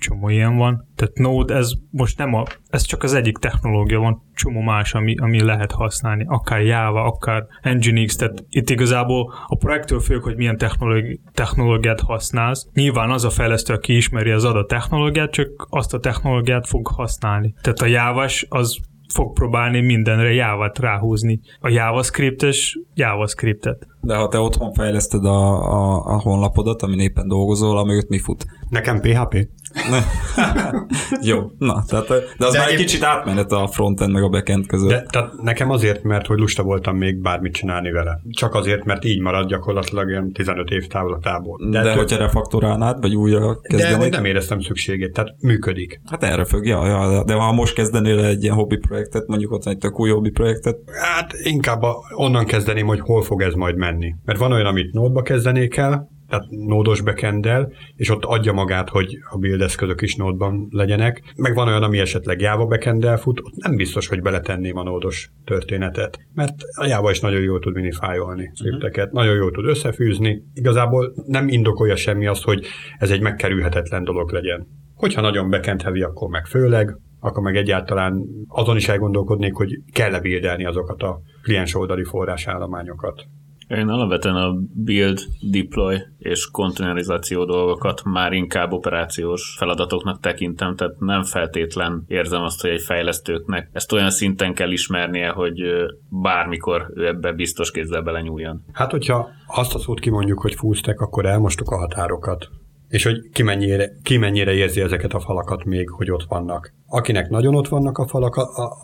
[0.00, 0.88] Csomó ilyen van.
[0.94, 5.14] Tehát Node, ez most nem a, ez csak az egyik technológia, van csomó más, ami,
[5.16, 6.24] ami lehet használni.
[6.28, 12.68] Akár Java, akár Nginx, tehát itt igazából a projektől függ, hogy milyen technológi, technológiát használsz.
[12.72, 17.54] Nyilván az a fejlesztő, aki ismeri az adott technológiát, csak azt a technológiát fog használni.
[17.60, 18.80] Tehát a Java-s az
[19.12, 21.40] fog próbálni mindenre Java-t ráhúzni.
[21.60, 23.86] A JavaScript-es JavaScript-et.
[24.00, 28.44] De ha te otthon fejleszted a, a, a honlapodat, amin éppen dolgozol, amögött mi fut?
[28.68, 29.48] Nekem PHP?
[31.30, 34.66] Jó, na, tehát, de az De már egy kicsit átmenet a frontend meg a backend
[34.66, 34.88] között.
[34.88, 38.20] De tehát nekem azért, mert hogy lusta voltam még bármit csinálni vele.
[38.30, 41.58] Csak azért, mert így marad gyakorlatilag ilyen 15 év távlatából.
[41.70, 46.00] de, de hogyha refaktorálnád, vagy újra de hogy kezdenéd, nem éreztem szükségét, tehát működik.
[46.10, 49.66] hát erre fog, ja, ja, de ha most kezdenél egy ilyen hobbi projektet, mondjuk ott
[49.66, 53.76] egy tök új hobbi projektet, Hát inkább a, onnan kezdeném, hogy hol fog ez majd
[53.76, 54.14] menni.
[54.24, 57.48] Mert van olyan, amit nódba kezdenék el, tehát nódos backend
[57.96, 61.22] és ott adja magát, hogy a build eszközök is nódban legyenek.
[61.36, 65.30] Meg van olyan, ami esetleg Java backend fut, ott nem biztos, hogy beletenném a nódos
[65.44, 66.18] történetet.
[66.34, 70.42] Mert a Java is nagyon jól tud minifájolni scripteket, nagyon jól tud összefűzni.
[70.54, 72.66] Igazából nem indokolja semmi azt, hogy
[72.98, 74.66] ez egy megkerülhetetlen dolog legyen.
[74.94, 80.20] Hogyha nagyon backend heavy, akkor meg főleg, akkor meg egyáltalán azon is elgondolkodnék, hogy kell-e
[80.20, 83.24] bildelni azokat a kliens oldali forrásállományokat.
[83.70, 91.22] Én alapvetően a build, deploy és kontainerizáció dolgokat már inkább operációs feladatoknak tekintem, tehát nem
[91.22, 95.60] feltétlen érzem azt, hogy egy fejlesztőknek ezt olyan szinten kell ismernie, hogy
[96.08, 98.64] bármikor ő ebbe biztos kézzel belenyúljon.
[98.72, 102.50] Hát, hogyha azt a szót kimondjuk, hogy full stack, akkor elmostuk a határokat.
[102.90, 106.72] És hogy ki mennyire, ki mennyire érzi ezeket a falakat még, hogy ott vannak.
[106.86, 108.36] Akinek nagyon ott vannak a falak,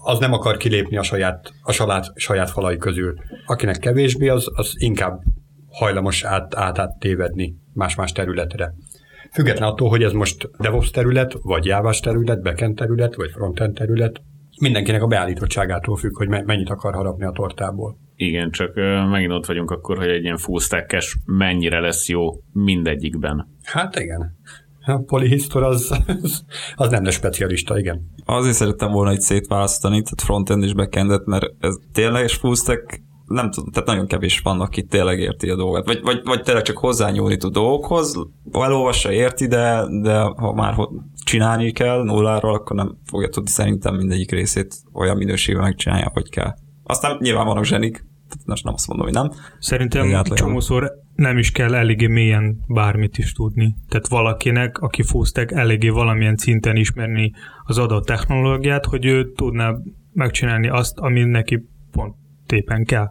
[0.03, 3.15] az nem akar kilépni a saját, a saját, saját falai közül.
[3.47, 5.21] Akinek kevésbé, az, az inkább
[5.69, 8.75] hajlamos át, át, át tévedni más-más területre.
[9.33, 14.21] Független attól, hogy ez most DevOps terület, vagy Java terület, backend terület, vagy frontend terület,
[14.61, 17.99] mindenkinek a beállítottságától függ, hogy me- mennyit akar harapni a tortából.
[18.17, 18.75] Igen, csak
[19.11, 23.49] megint ott vagyunk akkor, hogy egy ilyen full stack mennyire lesz jó mindegyikben.
[23.63, 24.37] Hát igen.
[24.87, 26.01] A polihisztor az,
[26.75, 28.13] az nem lesz specialista, igen.
[28.25, 33.51] azért szerettem volna itt szétválasztani, tehát frontend és backendet, mert ez tényleges full stack nem
[33.51, 35.87] tudom, tehát nagyon kevés van, aki tényleg érti a dolgot.
[35.87, 38.15] Vagy, vagy, vagy tényleg csak hozzányúlni tud dolgokhoz,
[38.53, 40.75] elolvassa, érti, de, de ha már
[41.25, 46.55] csinálni kell nulláról, akkor nem fogja tudni szerintem mindegyik részét olyan minőségben megcsinálja, hogy kell.
[46.83, 48.05] Aztán nyilván vannak zsenik,
[48.45, 49.31] most nem azt mondom, hogy nem.
[49.59, 53.77] Szerintem csomószor nem is kell eléggé mélyen bármit is tudni.
[53.89, 57.33] Tehát valakinek, aki fullstack, eléggé valamilyen szinten ismerni
[57.65, 59.75] az adott technológiát, hogy ő tudná
[60.13, 62.15] megcsinálni azt, ami neki pont
[62.53, 63.11] éppen kell.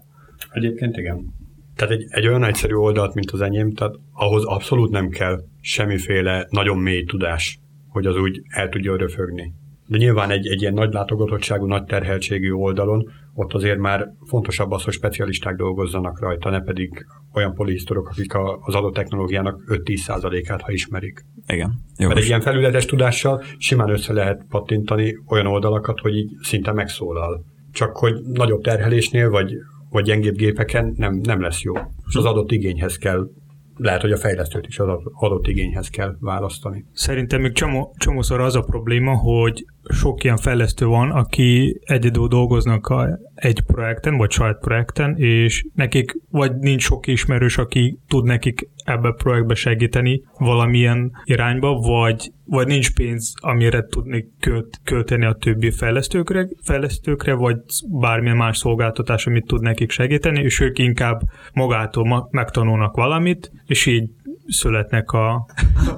[0.55, 1.33] Egyébként igen.
[1.75, 6.47] Tehát egy, egy olyan egyszerű oldalt, mint az enyém, tehát ahhoz abszolút nem kell semmiféle
[6.49, 9.53] nagyon mély tudás, hogy az úgy el tudja röfögni.
[9.87, 14.83] De nyilván egy, egy ilyen nagy látogatottságú, nagy terheltségű oldalon ott azért már fontosabb az,
[14.83, 20.71] hogy specialisták dolgozzanak rajta, ne pedig olyan polihisztorok, akik a, az adott technológiának 5-10%-át, ha
[20.71, 21.25] ismerik.
[21.47, 21.71] Igen.
[21.97, 26.71] Jó, Mert egy ilyen felületes tudással simán össze lehet pattintani olyan oldalakat, hogy így szinte
[26.71, 27.45] megszólal.
[27.71, 29.53] Csak hogy nagyobb terhelésnél, vagy,
[29.95, 31.73] vagy gyengébb gépeken nem, nem lesz jó.
[32.07, 33.29] És az adott igényhez kell
[33.75, 36.85] lehet, hogy a fejlesztőt is az adott igényhez kell választani.
[36.91, 42.87] Szerintem még csomó, csomószor az a probléma, hogy sok ilyen fejlesztő van, aki egyedül dolgoznak
[42.87, 48.69] a, egy projekten, vagy saját projekten, és nekik vagy nincs sok ismerős, aki tud nekik
[48.85, 55.33] ebbe a projektbe segíteni valamilyen irányba, vagy, vagy nincs pénz, amire tudni költ, költeni a
[55.33, 57.57] többi fejlesztőkre, fejlesztőkre, vagy
[57.89, 61.21] bármilyen más szolgáltatás, amit tud nekik segíteni, és ők inkább
[61.53, 64.09] magától ma- megtanulnak valamit, és így
[64.47, 65.45] születnek a,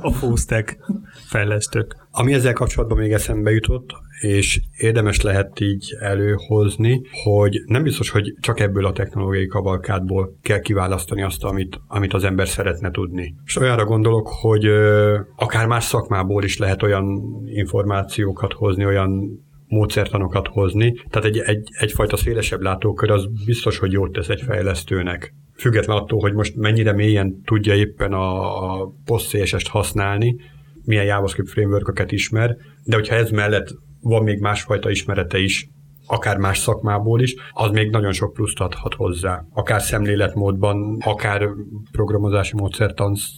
[0.02, 0.78] a fullstack
[1.26, 2.08] fejlesztők.
[2.12, 8.34] Ami ezzel kapcsolatban még eszembe jutott, és érdemes lehet így előhozni, hogy nem biztos, hogy
[8.40, 13.36] csak ebből a technológiai kavalkádból kell kiválasztani azt, amit, amit az ember szeretne tudni.
[13.46, 20.48] És olyanra gondolok, hogy ö, akár más szakmából is lehet olyan információkat hozni, olyan módszertanokat
[20.48, 20.94] hozni.
[21.10, 25.34] Tehát egy, egy, egyfajta szélesebb látókör az biztos, hogy jót tesz egy fejlesztőnek.
[25.56, 30.36] Független attól, hogy most mennyire mélyen tudja éppen a, a PostCSS-t használni,
[30.84, 33.68] milyen JavaScript framework ismer, de hogyha ez mellett
[34.02, 35.70] van még másfajta ismerete is,
[36.08, 39.44] akár más szakmából is, az még nagyon sok pluszt adhat hozzá.
[39.54, 41.50] Akár szemléletmódban, akár
[41.92, 43.30] programozási módszertansz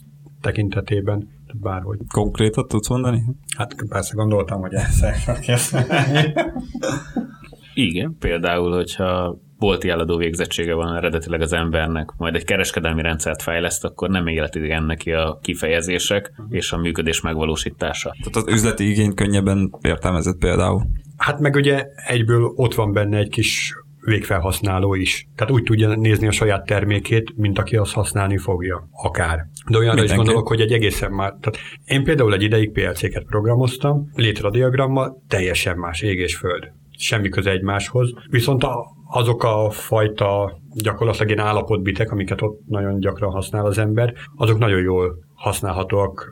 [0.41, 1.99] tekintetében, bárhogy.
[2.13, 3.23] Konkrétat tudsz mondani?
[3.57, 5.77] Hát persze gondoltam, hogy ezt
[7.73, 13.85] Igen, például, hogyha bolti eladó végzettsége van eredetileg az embernek, majd egy kereskedelmi rendszert fejleszt,
[13.85, 18.09] akkor nem életigen neki a kifejezések és a működés megvalósítása.
[18.09, 20.81] Tehát az üzleti igény könnyebben értelmezett például.
[21.17, 23.73] Hát meg ugye egyből ott van benne egy kis
[24.09, 25.27] végfelhasználó is.
[25.35, 29.45] Tehát úgy tudja nézni a saját termékét, mint aki azt használni fogja, akár.
[29.69, 31.29] De olyanra is gondolok, hogy egy egészen már...
[31.29, 36.71] Tehát én például egy ideig PLC-ket programoztam, létradiagrammal, teljesen más ég és föld.
[36.97, 38.13] Semmi köze egymáshoz.
[38.29, 44.13] Viszont a, azok a fajta gyakorlatilag ilyen állapotbitek, amiket ott nagyon gyakran használ az ember,
[44.35, 46.31] azok nagyon jól használhatóak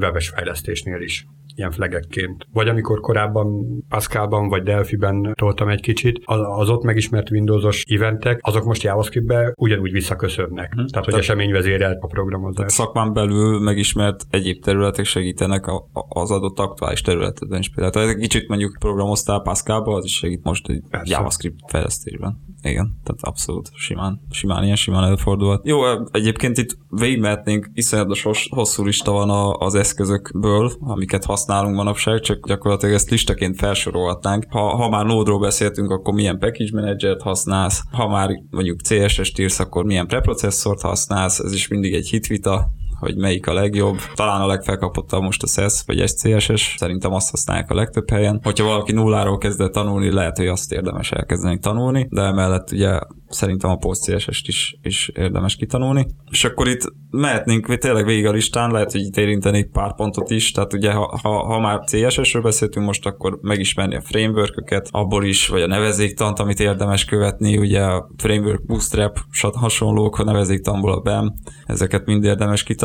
[0.00, 1.26] webes fejlesztésnél is
[1.56, 2.46] ilyen flagekként.
[2.52, 6.20] Vagy amikor korábban Pascalban vagy Delphi-ben toltam egy kicsit,
[6.58, 10.72] az ott megismert Windowsos eventek, azok most JavaScript-be ugyanúgy visszaköszönnek.
[10.72, 10.86] Hmm.
[10.86, 12.72] Tehát, hogy Tehát eseményvezérelt a programozás.
[12.72, 17.68] Szakmán belül megismert egyéb területek segítenek a, a, az adott aktuális területedben is.
[17.68, 20.82] Például tehát egy kicsit mondjuk programoztál Pascalba, az is segít most egy.
[21.04, 22.38] JavaScript fejlesztésben.
[22.66, 25.66] Igen, tehát abszolút simán, simán ilyen simán előfordulhat.
[25.66, 32.94] Jó, egyébként itt végigmehetnénk, iszonyatos hosszú lista van az eszközökből, amiket használunk manapság, csak gyakorlatilag
[32.94, 34.46] ezt listaként felsorolhatnánk.
[34.48, 39.58] Ha, ha már Node-ról beszéltünk, akkor milyen package manager használsz, ha már mondjuk CSS-t írsz,
[39.58, 43.96] akkor milyen preprocesszort használsz, ez is mindig egy hitvita, hogy melyik a legjobb.
[44.14, 48.40] Talán a legfelkapottabb most a SES vagy SCSS, szerintem azt használják a legtöbb helyen.
[48.42, 53.70] Hogyha valaki nulláról kezdett tanulni, lehet, hogy azt érdemes elkezdeni tanulni, de emellett ugye szerintem
[53.70, 56.06] a PostCSS-t is, is érdemes kitanulni.
[56.30, 60.52] És akkor itt mehetnénk tényleg végig a listán, lehet, hogy itt érintenék pár pontot is,
[60.52, 65.48] tehát ugye ha, ha, ha már CSS-ről beszéltünk most, akkor megismerni a framework abból is,
[65.48, 69.18] vagy a nevezéktant, amit érdemes követni, ugye a framework bootstrap,
[69.54, 71.34] hasonlók, a nevezéktanból a BEM,
[71.66, 72.84] ezeket mind érdemes kitanulni.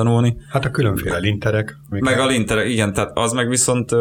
[0.49, 1.77] Hát a különféle linterek.
[1.89, 3.91] Meg a linterek, igen, tehát az meg viszont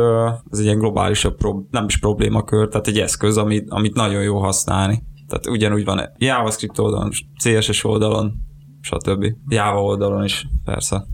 [0.50, 1.36] ez egy ilyen globálisabb,
[1.70, 5.02] nem is problémakör, tehát egy eszköz, amit, amit nagyon jó használni.
[5.28, 7.10] Tehát ugyanúgy van JavaScript oldalon,
[7.42, 8.32] CSS oldalon,
[8.80, 9.26] stb.
[9.48, 11.04] Java oldalon is, persze.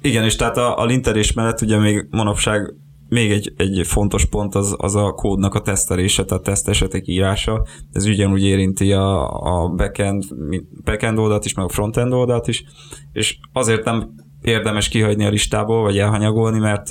[0.00, 2.74] Igen, és tehát a, a linterés mellett ugye még manapság
[3.12, 7.64] még egy, egy fontos pont az, az a kódnak a tesztelése, tehát tesztesetek írása.
[7.92, 10.24] Ez ugyanúgy érinti a, a backend,
[10.84, 12.64] backend oldalt is, meg a frontend oldalt is,
[13.12, 16.90] és azért nem érdemes kihagyni a listából, vagy elhanyagolni, mert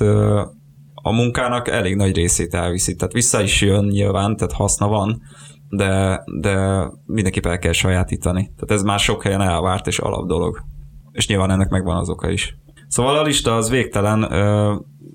[0.93, 2.95] a munkának elég nagy részét elviszi.
[2.95, 5.21] Tehát vissza is jön nyilván, tehát haszna van,
[5.69, 8.43] de, de mindenképp el kell sajátítani.
[8.43, 10.63] Tehát ez már sok helyen elvárt és alap dolog.
[11.11, 12.57] És nyilván ennek megvan az oka is.
[12.91, 14.23] Szóval a lista az végtelen,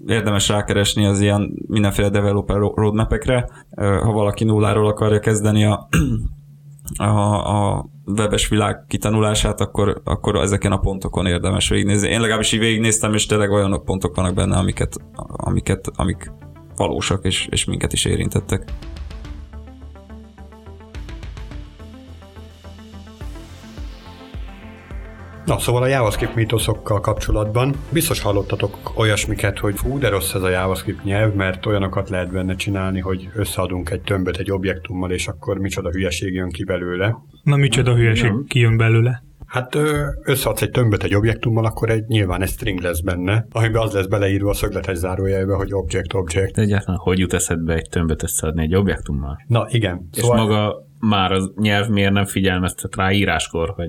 [0.07, 5.89] érdemes rákeresni az ilyen mindenféle developer roadmap-ekre, ha valaki nulláról akarja kezdeni a,
[6.97, 12.09] a, a webes világ kitanulását, akkor, akkor ezeken a pontokon érdemes végignézni.
[12.09, 14.97] Én legalábbis így végignéztem, és tényleg olyan pontok vannak benne, amiket,
[15.27, 16.33] amiket, amik
[16.77, 18.72] valósak, és, és minket is érintettek.
[25.47, 30.49] Na, szóval a JavaScript mítoszokkal kapcsolatban biztos hallottatok olyasmiket, hogy fú, de rossz ez a
[30.49, 35.59] JavaScript nyelv, mert olyanokat lehet benne csinálni, hogy összeadunk egy tömböt egy objektummal, és akkor
[35.59, 37.16] micsoda hülyeség jön ki belőle.
[37.42, 38.44] Na, micsoda hülyeség Nem.
[38.49, 39.22] kijön belőle.
[39.47, 39.78] Hát
[40.22, 44.07] összeadsz egy tömböt egy objektummal, akkor egy, nyilván egy string lesz benne, amiben az lesz
[44.07, 46.55] beleírva a szögletes zárójelbe, hogy object, object.
[46.55, 49.44] De egyáltalán hogy jut eszedbe egy tömböt összeadni egy objektummal?
[49.47, 50.09] Na igen.
[50.12, 53.88] És maga már az nyelv miért nem figyelmeztet rá íráskor, hogy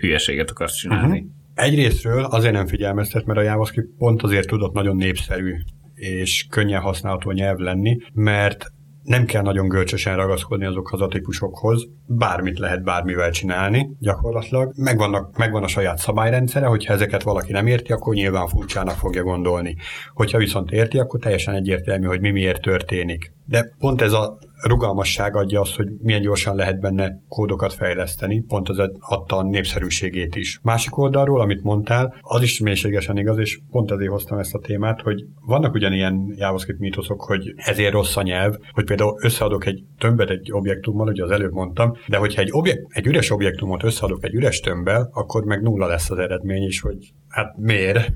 [0.00, 1.18] hülyeséget akarsz csinálni?
[1.18, 1.32] Uh-huh.
[1.54, 5.54] Egyrésztről azért nem figyelmeztet, mert a JavaScript pont azért tudott nagyon népszerű
[5.94, 8.72] és könnyen használható nyelv lenni, mert
[9.02, 14.72] nem kell nagyon görcsösen ragaszkodni azokhoz a típusokhoz, bármit lehet bármivel csinálni gyakorlatilag.
[14.76, 19.76] Megvannak, megvan a saját szabályrendszere, hogyha ezeket valaki nem érti, akkor nyilván furcsának fogja gondolni.
[20.14, 23.32] Hogyha viszont érti, akkor teljesen egyértelmű, hogy mi miért történik.
[23.46, 28.68] De pont ez a rugalmasság adja azt, hogy milyen gyorsan lehet benne kódokat fejleszteni, pont
[28.68, 30.58] az adta a népszerűségét is.
[30.62, 35.00] Másik oldalról, amit mondtál, az is mélységesen igaz, és pont ezért hoztam ezt a témát,
[35.00, 40.30] hogy vannak ugyanilyen JavaScript mítoszok, hogy ezért rossz a nyelv, hogy például összeadok egy tömbet
[40.30, 44.34] egy objektummal, ugye az előbb mondtam, de hogyha egy, objekt, egy üres objektumot összeadok egy
[44.34, 47.94] üres tömbbel, akkor meg nulla lesz az eredmény is, hogy hát miért?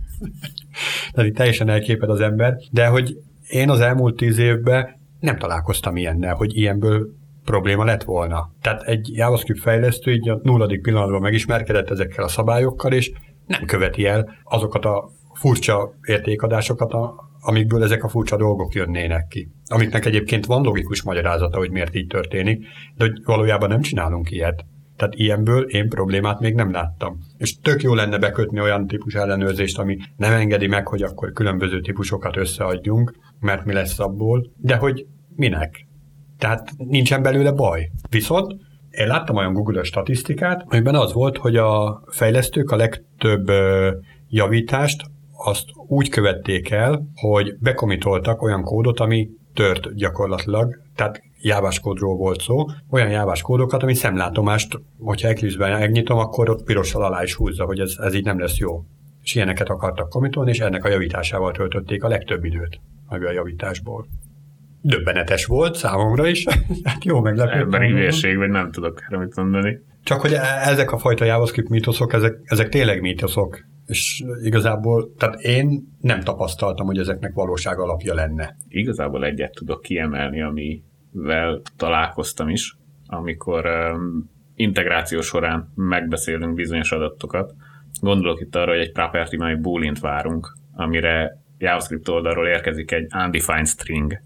[1.13, 3.17] Tehát itt teljesen elképed az ember, de hogy
[3.49, 7.09] én az elmúlt tíz évben nem találkoztam ilyennel, hogy ilyenből
[7.45, 8.51] probléma lett volna.
[8.61, 13.13] Tehát egy JavaScript fejlesztő így a nulladik pillanatban megismerkedett ezekkel a szabályokkal, és
[13.47, 19.49] nem követi el azokat a furcsa értékadásokat, a, amikből ezek a furcsa dolgok jönnének ki.
[19.67, 22.67] Amiknek egyébként van logikus magyarázata, hogy miért így történik,
[22.97, 24.65] de hogy valójában nem csinálunk ilyet.
[24.97, 27.19] Tehát ilyenből én problémát még nem láttam.
[27.37, 31.81] És tök jó lenne bekötni olyan típus ellenőrzést, ami nem engedi meg, hogy akkor különböző
[31.81, 35.07] típusokat összeadjunk, mert mi lesz abból, de hogy
[35.37, 35.87] minek?
[36.39, 37.91] Tehát nincsen belőle baj.
[38.09, 38.55] Viszont
[38.91, 43.51] én láttam olyan Google statisztikát, amiben az volt, hogy a fejlesztők a legtöbb
[44.29, 45.05] javítást
[45.37, 52.41] azt úgy követték el, hogy bekomitoltak olyan kódot, ami tört gyakorlatilag, tehát jávás kódról volt
[52.41, 57.65] szó, olyan jávás kódokat, ami szemlátomást, hogyha Eclipse-ben megnyitom, akkor ott pirossal alá is húzza,
[57.65, 58.85] hogy ez, ez így nem lesz jó.
[59.23, 64.07] És ilyeneket akartak komitolni, és ennek a javításával töltötték a legtöbb időt meg a javításból.
[64.87, 66.45] Döbbenetes volt számomra is,
[66.85, 67.59] hát jó meglepő.
[67.59, 69.81] Emberi hülyeség, vagy nem tudok erre mit mondani.
[70.03, 75.41] Csak hogy e- ezek a fajta JavaScript mítoszok, ezek, ezek tényleg mítoszok, és igazából, tehát
[75.41, 78.57] én nem tapasztaltam, hogy ezeknek valóság alapja lenne.
[78.69, 82.77] Igazából egyet tudok kiemelni, amivel találkoztam is,
[83.07, 87.55] amikor um, integráció során megbeszélünk bizonyos adatokat.
[88.01, 93.67] Gondolok itt arra, hogy egy property egy boolint várunk, amire JavaScript oldalról érkezik egy undefined
[93.67, 94.23] string.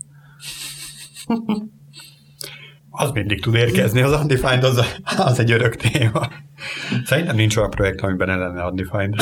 [2.91, 6.28] Az mindig tud érkezni, az undefined az, az egy örök téma.
[7.05, 9.14] Szerintem nincs olyan projekt, amiben el lenne undefined.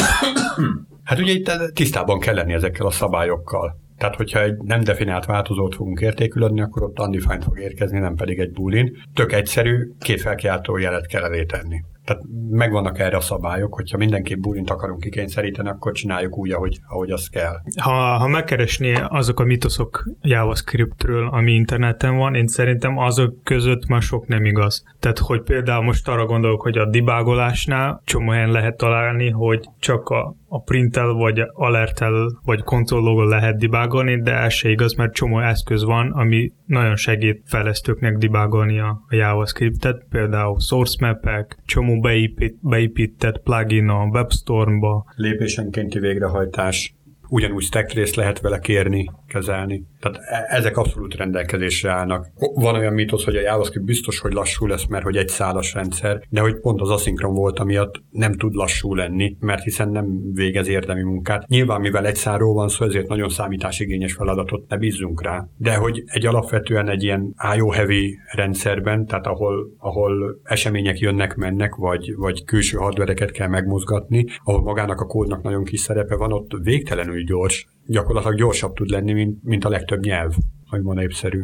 [1.04, 3.84] Hát ugye itt tisztában kell lenni ezekkel a szabályokkal.
[3.98, 8.38] Tehát, hogyha egy nem definált változót fogunk értékülödni, akkor ott undefined fog érkezni, nem pedig
[8.38, 8.90] egy boolean.
[9.14, 11.82] Tök egyszerű, két felkiáltó jelet kell elé tenni.
[12.06, 17.10] Tehát megvannak erre a szabályok, hogyha mindenképp bulint akarunk kikényszeríteni, akkor csináljuk úgy, ahogy, ahogy
[17.10, 17.54] az kell.
[17.80, 24.02] Ha, ha megkeresné azok a mitoszok JavaScriptről, ami interneten van, én szerintem azok között már
[24.02, 24.84] sok nem igaz.
[25.00, 30.08] Tehát, hogy például most arra gondolok, hogy a debugolásnál csomó helyen lehet találni, hogy csak
[30.08, 35.40] a, a printel, vagy alertel, vagy konzollóval lehet debugolni, de ez se igaz, mert csomó
[35.40, 42.56] eszköz van, ami nagyon segít fejlesztőknek debugolni a, a JavaScriptet, például source mapek, csomó beépít,
[42.60, 45.04] beépített plugin a WebStorm-ba.
[45.16, 46.95] Lépésenkénti végrehajtás,
[47.28, 49.84] ugyanúgy stack részt lehet vele kérni, kezelni.
[50.00, 52.26] Tehát e- ezek abszolút rendelkezésre állnak.
[52.54, 56.22] Van olyan mítosz, hogy a JavaScript biztos, hogy lassú lesz, mert hogy egy szálas rendszer,
[56.28, 60.68] de hogy pont az aszinkron volt, amiatt nem tud lassú lenni, mert hiszen nem végez
[60.68, 61.46] érdemi munkát.
[61.46, 65.48] Nyilván, mivel egy szárról van szó, ezért nagyon számításigényes feladatot ne bízzunk rá.
[65.56, 71.74] De hogy egy alapvetően egy ilyen IO heavy rendszerben, tehát ahol, ahol események jönnek, mennek,
[71.74, 76.50] vagy, vagy külső hardvereket kell megmozgatni, ahol magának a kódnak nagyon kis szerepe van, ott
[76.62, 80.34] végtelenül gyors gyakorlatilag gyorsabb tud lenni, mint, mint a legtöbb nyelv,
[80.66, 81.42] hogy ma népszerű.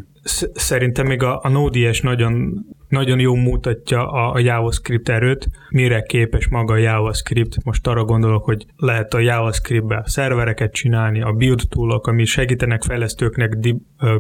[0.53, 6.73] Szerintem még a, a Node.js nagyon, nagyon jó mutatja a, JavaScript erőt, mire képes maga
[6.73, 7.65] a JavaScript.
[7.65, 13.59] Most arra gondolok, hogy lehet a JavaScript-be szervereket csinálni, a build toolok, ami segítenek fejlesztőknek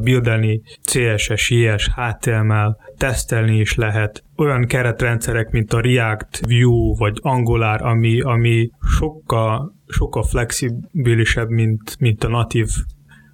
[0.03, 4.25] buildelni CSS, JS, HTML, tesztelni is lehet.
[4.37, 12.25] Olyan keretrendszerek, mint a React, Vue vagy Angular, ami, ami sokkal, sokkal flexibilisebb, mint, mint
[12.25, 12.69] a natív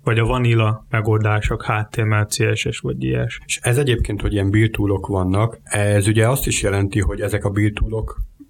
[0.09, 3.41] vagy a vanilla megoldások, HTML, CSS vagy ilyes.
[3.45, 4.75] És ez egyébként, hogy ilyen build
[5.07, 7.79] vannak, ez ugye azt is jelenti, hogy ezek a build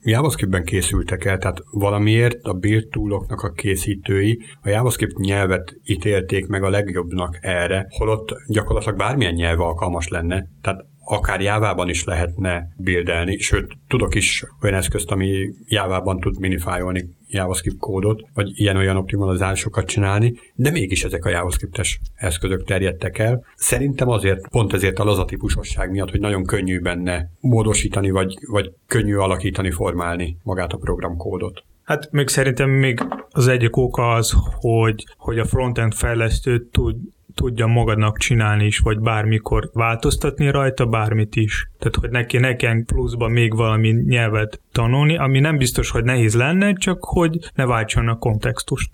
[0.03, 2.87] JavaScript-ben készültek el, tehát valamiért a build
[3.29, 10.09] a készítői a JavaScript nyelvet ítélték meg a legjobbnak erre, holott gyakorlatilag bármilyen nyelv alkalmas
[10.09, 10.49] lenne.
[10.63, 17.17] Tehát akár Jávában is lehetne bildelni, sőt, tudok is olyan eszközt, ami Jávában tud minifájolni
[17.29, 23.45] JavaScript kódot, vagy ilyen-olyan optimalizálásokat csinálni, de mégis ezek a JavaScript-es eszközök terjedtek el.
[23.55, 29.15] Szerintem azért, pont ezért a lazatípusosság miatt, hogy nagyon könnyű benne módosítani, vagy, vagy könnyű
[29.15, 31.63] alakítani, formálni magát a programkódot.
[31.83, 36.97] Hát még szerintem még az egyik oka az, hogy, hogy a frontend fejlesztő tud,
[37.39, 41.71] tudja magadnak csinálni is, vagy bármikor változtatni rajta bármit is.
[41.79, 46.73] Tehát, hogy neki nekem pluszban még valami nyelvet tanulni, ami nem biztos, hogy nehéz lenne,
[46.73, 48.91] csak hogy ne váltson a kontextust.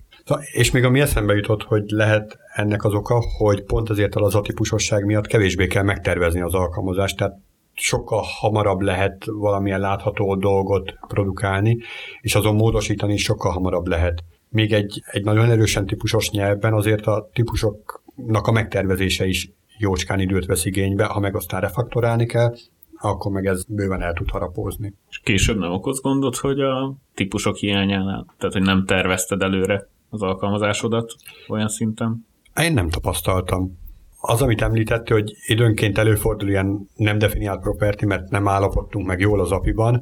[0.51, 5.05] És még ami eszembe jutott, hogy lehet ennek az oka, hogy pont azért az atípusosság
[5.05, 7.37] miatt kevésbé kell megtervezni az alkalmazást, tehát
[7.73, 11.77] sokkal hamarabb lehet valamilyen látható dolgot produkálni,
[12.21, 14.23] és azon módosítani sokkal hamarabb lehet.
[14.49, 20.45] Még egy, egy nagyon erősen típusos nyelvben azért a típusok a megtervezése is jócskán időt
[20.45, 22.55] vesz igénybe, ha meg aztán refaktorálni kell,
[22.97, 24.93] akkor meg ez bőven el tud harapózni.
[25.09, 30.21] És később nem okoz gondot, hogy a típusok hiányánál, tehát hogy nem tervezted előre az
[30.21, 31.15] alkalmazásodat
[31.47, 32.25] olyan szinten?
[32.61, 33.77] Én nem tapasztaltam.
[34.19, 39.39] Az, amit említette, hogy időnként előfordul ilyen nem definiált property, mert nem állapodtunk meg jól
[39.39, 40.01] az apiban,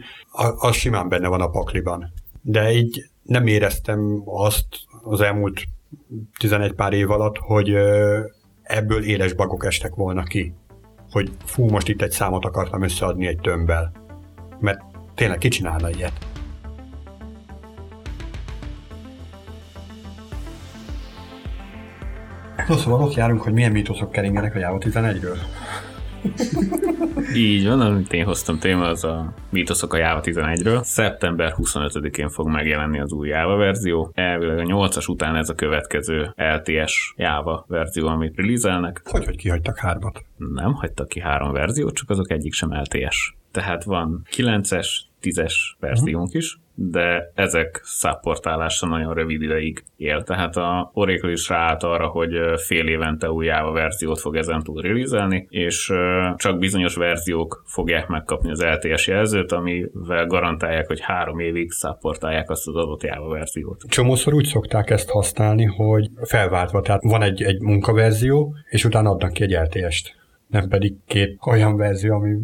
[0.58, 2.14] az simán benne van a pakliban.
[2.42, 4.66] De így nem éreztem azt
[5.04, 5.64] az elmúlt
[6.40, 7.76] 11 pár év alatt, hogy
[8.64, 10.54] ebből éles bagok estek volna ki.
[11.12, 13.92] Hogy fú, most itt egy számot akartam összeadni egy tömbbel.
[14.60, 14.82] Mert
[15.16, 16.28] tényleg ki csinálna ilyet?
[22.68, 25.38] No, szóval ott járunk, hogy milyen mítoszok keringenek a Java 11-ről.
[27.36, 30.84] Így van, amit én hoztam téma, az a mítoszok a Java 11-ről.
[30.84, 34.12] Szeptember 25-én fog megjelenni az új Java verzió.
[34.14, 39.02] Elvileg a 8-as után ez a következő LTS Java verzió, amit releaselnek.
[39.06, 40.26] Hogy, hogy kihagytak hármat?
[40.38, 43.36] Nem hagytak ki három verziót, csak azok egyik sem LTS.
[43.52, 44.88] Tehát van 9-es,
[45.22, 50.24] 10-es verziónk is, de ezek szapportálása nagyon rövid ideig él.
[50.24, 55.48] Tehát a Oracle is ráállt arra, hogy fél évente új Java verziót fog ezentúl releaselni,
[55.50, 55.92] és
[56.36, 62.68] csak bizonyos verziók fogják megkapni az LTS jelzőt, amivel garantálják, hogy három évig szapportálják azt
[62.68, 63.84] az adott Java verziót.
[63.88, 69.34] Csomószor úgy szokták ezt használni, hogy felváltva, tehát van egy, egy munkaverzió, és utána adnak
[69.34, 70.22] ki egy LTS-t
[70.54, 72.36] nem pedig két olyan verzió, ami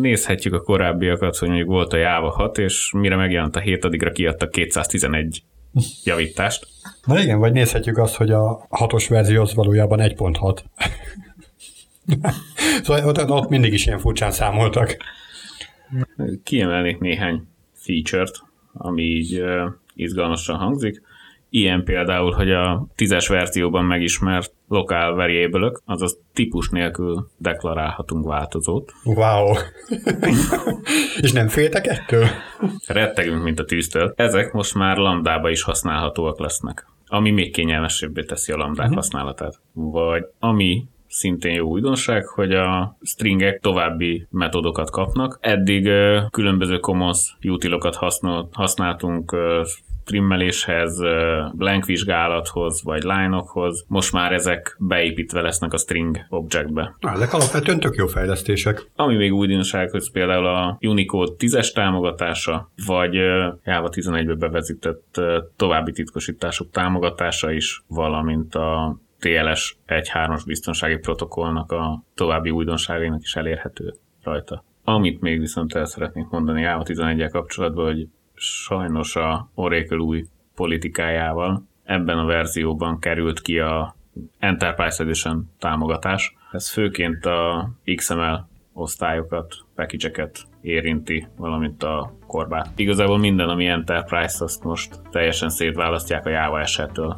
[0.00, 4.12] nézhetjük a korábbiakat, hogy mondjuk volt a Java 6, és mire megjelent a 7 addigra
[4.12, 5.42] kiadtak 211
[6.04, 6.66] javítást.
[7.04, 10.58] Na igen, vagy nézhetjük azt, hogy a hatos verzió az valójában 1.6.
[12.84, 14.96] szóval ott, ott mindig is ilyen furcsán számoltak.
[16.44, 18.42] Kiemelnék néhány feature-t,
[18.72, 19.44] ami így
[19.94, 21.02] izgalmasan hangzik.
[21.50, 28.92] Ilyen például, hogy a tízes verzióban megismert lokál variable azaz típus nélkül deklarálhatunk változót.
[29.04, 29.52] Wow!
[31.22, 32.26] És nem féltek ettől?
[32.86, 34.12] Rettegünk, mint a tűztől.
[34.16, 38.96] Ezek most már lambdába is használhatóak lesznek ami még kényelmesebbé teszi a lambdák uh-huh.
[38.96, 39.60] használatát.
[39.72, 45.38] Vagy ami szintén jó újdonság, hogy a stringek további metodokat kapnak.
[45.40, 45.90] Eddig
[46.30, 47.96] különböző commons utilokat
[48.52, 49.36] használtunk
[50.04, 51.00] trimmeléshez,
[51.52, 53.84] blank vizsgálathoz, vagy line-okhoz.
[53.88, 56.96] Most már ezek beépítve lesznek a string objectbe.
[57.00, 58.90] Ezek alapvetően tök jó fejlesztések.
[58.96, 63.14] Ami még újdonság, hogy például a Unicode 10-es támogatása, vagy
[63.64, 65.20] Java 11-be bevezetett
[65.56, 73.94] további titkosítások támogatása is, valamint a TLS 1.3-as biztonsági protokollnak a további újdonságainak is elérhető
[74.22, 74.64] rajta.
[74.84, 80.24] Amit még viszont el szeretnék mondani Java 11 kapcsolatban, hogy sajnos a Oracle új
[80.54, 83.94] politikájával ebben a verzióban került ki a
[84.38, 86.36] Enterprise Edition támogatás.
[86.52, 90.30] Ez főként a XML osztályokat, package
[90.60, 92.68] érinti, valamint a korbát.
[92.76, 97.14] Igazából minden, ami Enterprise, azt most teljesen szétválasztják a Java esettől.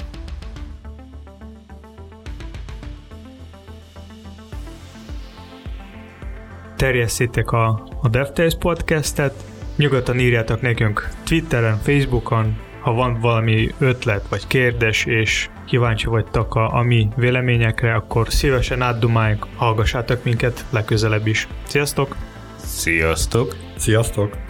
[6.76, 14.46] Terjesszétek a, a DevTales podcastet, nyugodtan írjátok nekünk Twitteren, Facebookon, ha van valami ötlet vagy
[14.46, 21.48] kérdés, és kíváncsi vagytok a, a mi véleményekre, akkor szívesen átdumáljuk, hallgassátok minket legközelebb is.
[21.66, 22.16] Sziasztok!
[22.64, 23.56] Sziasztok!
[23.76, 24.45] Sziasztok!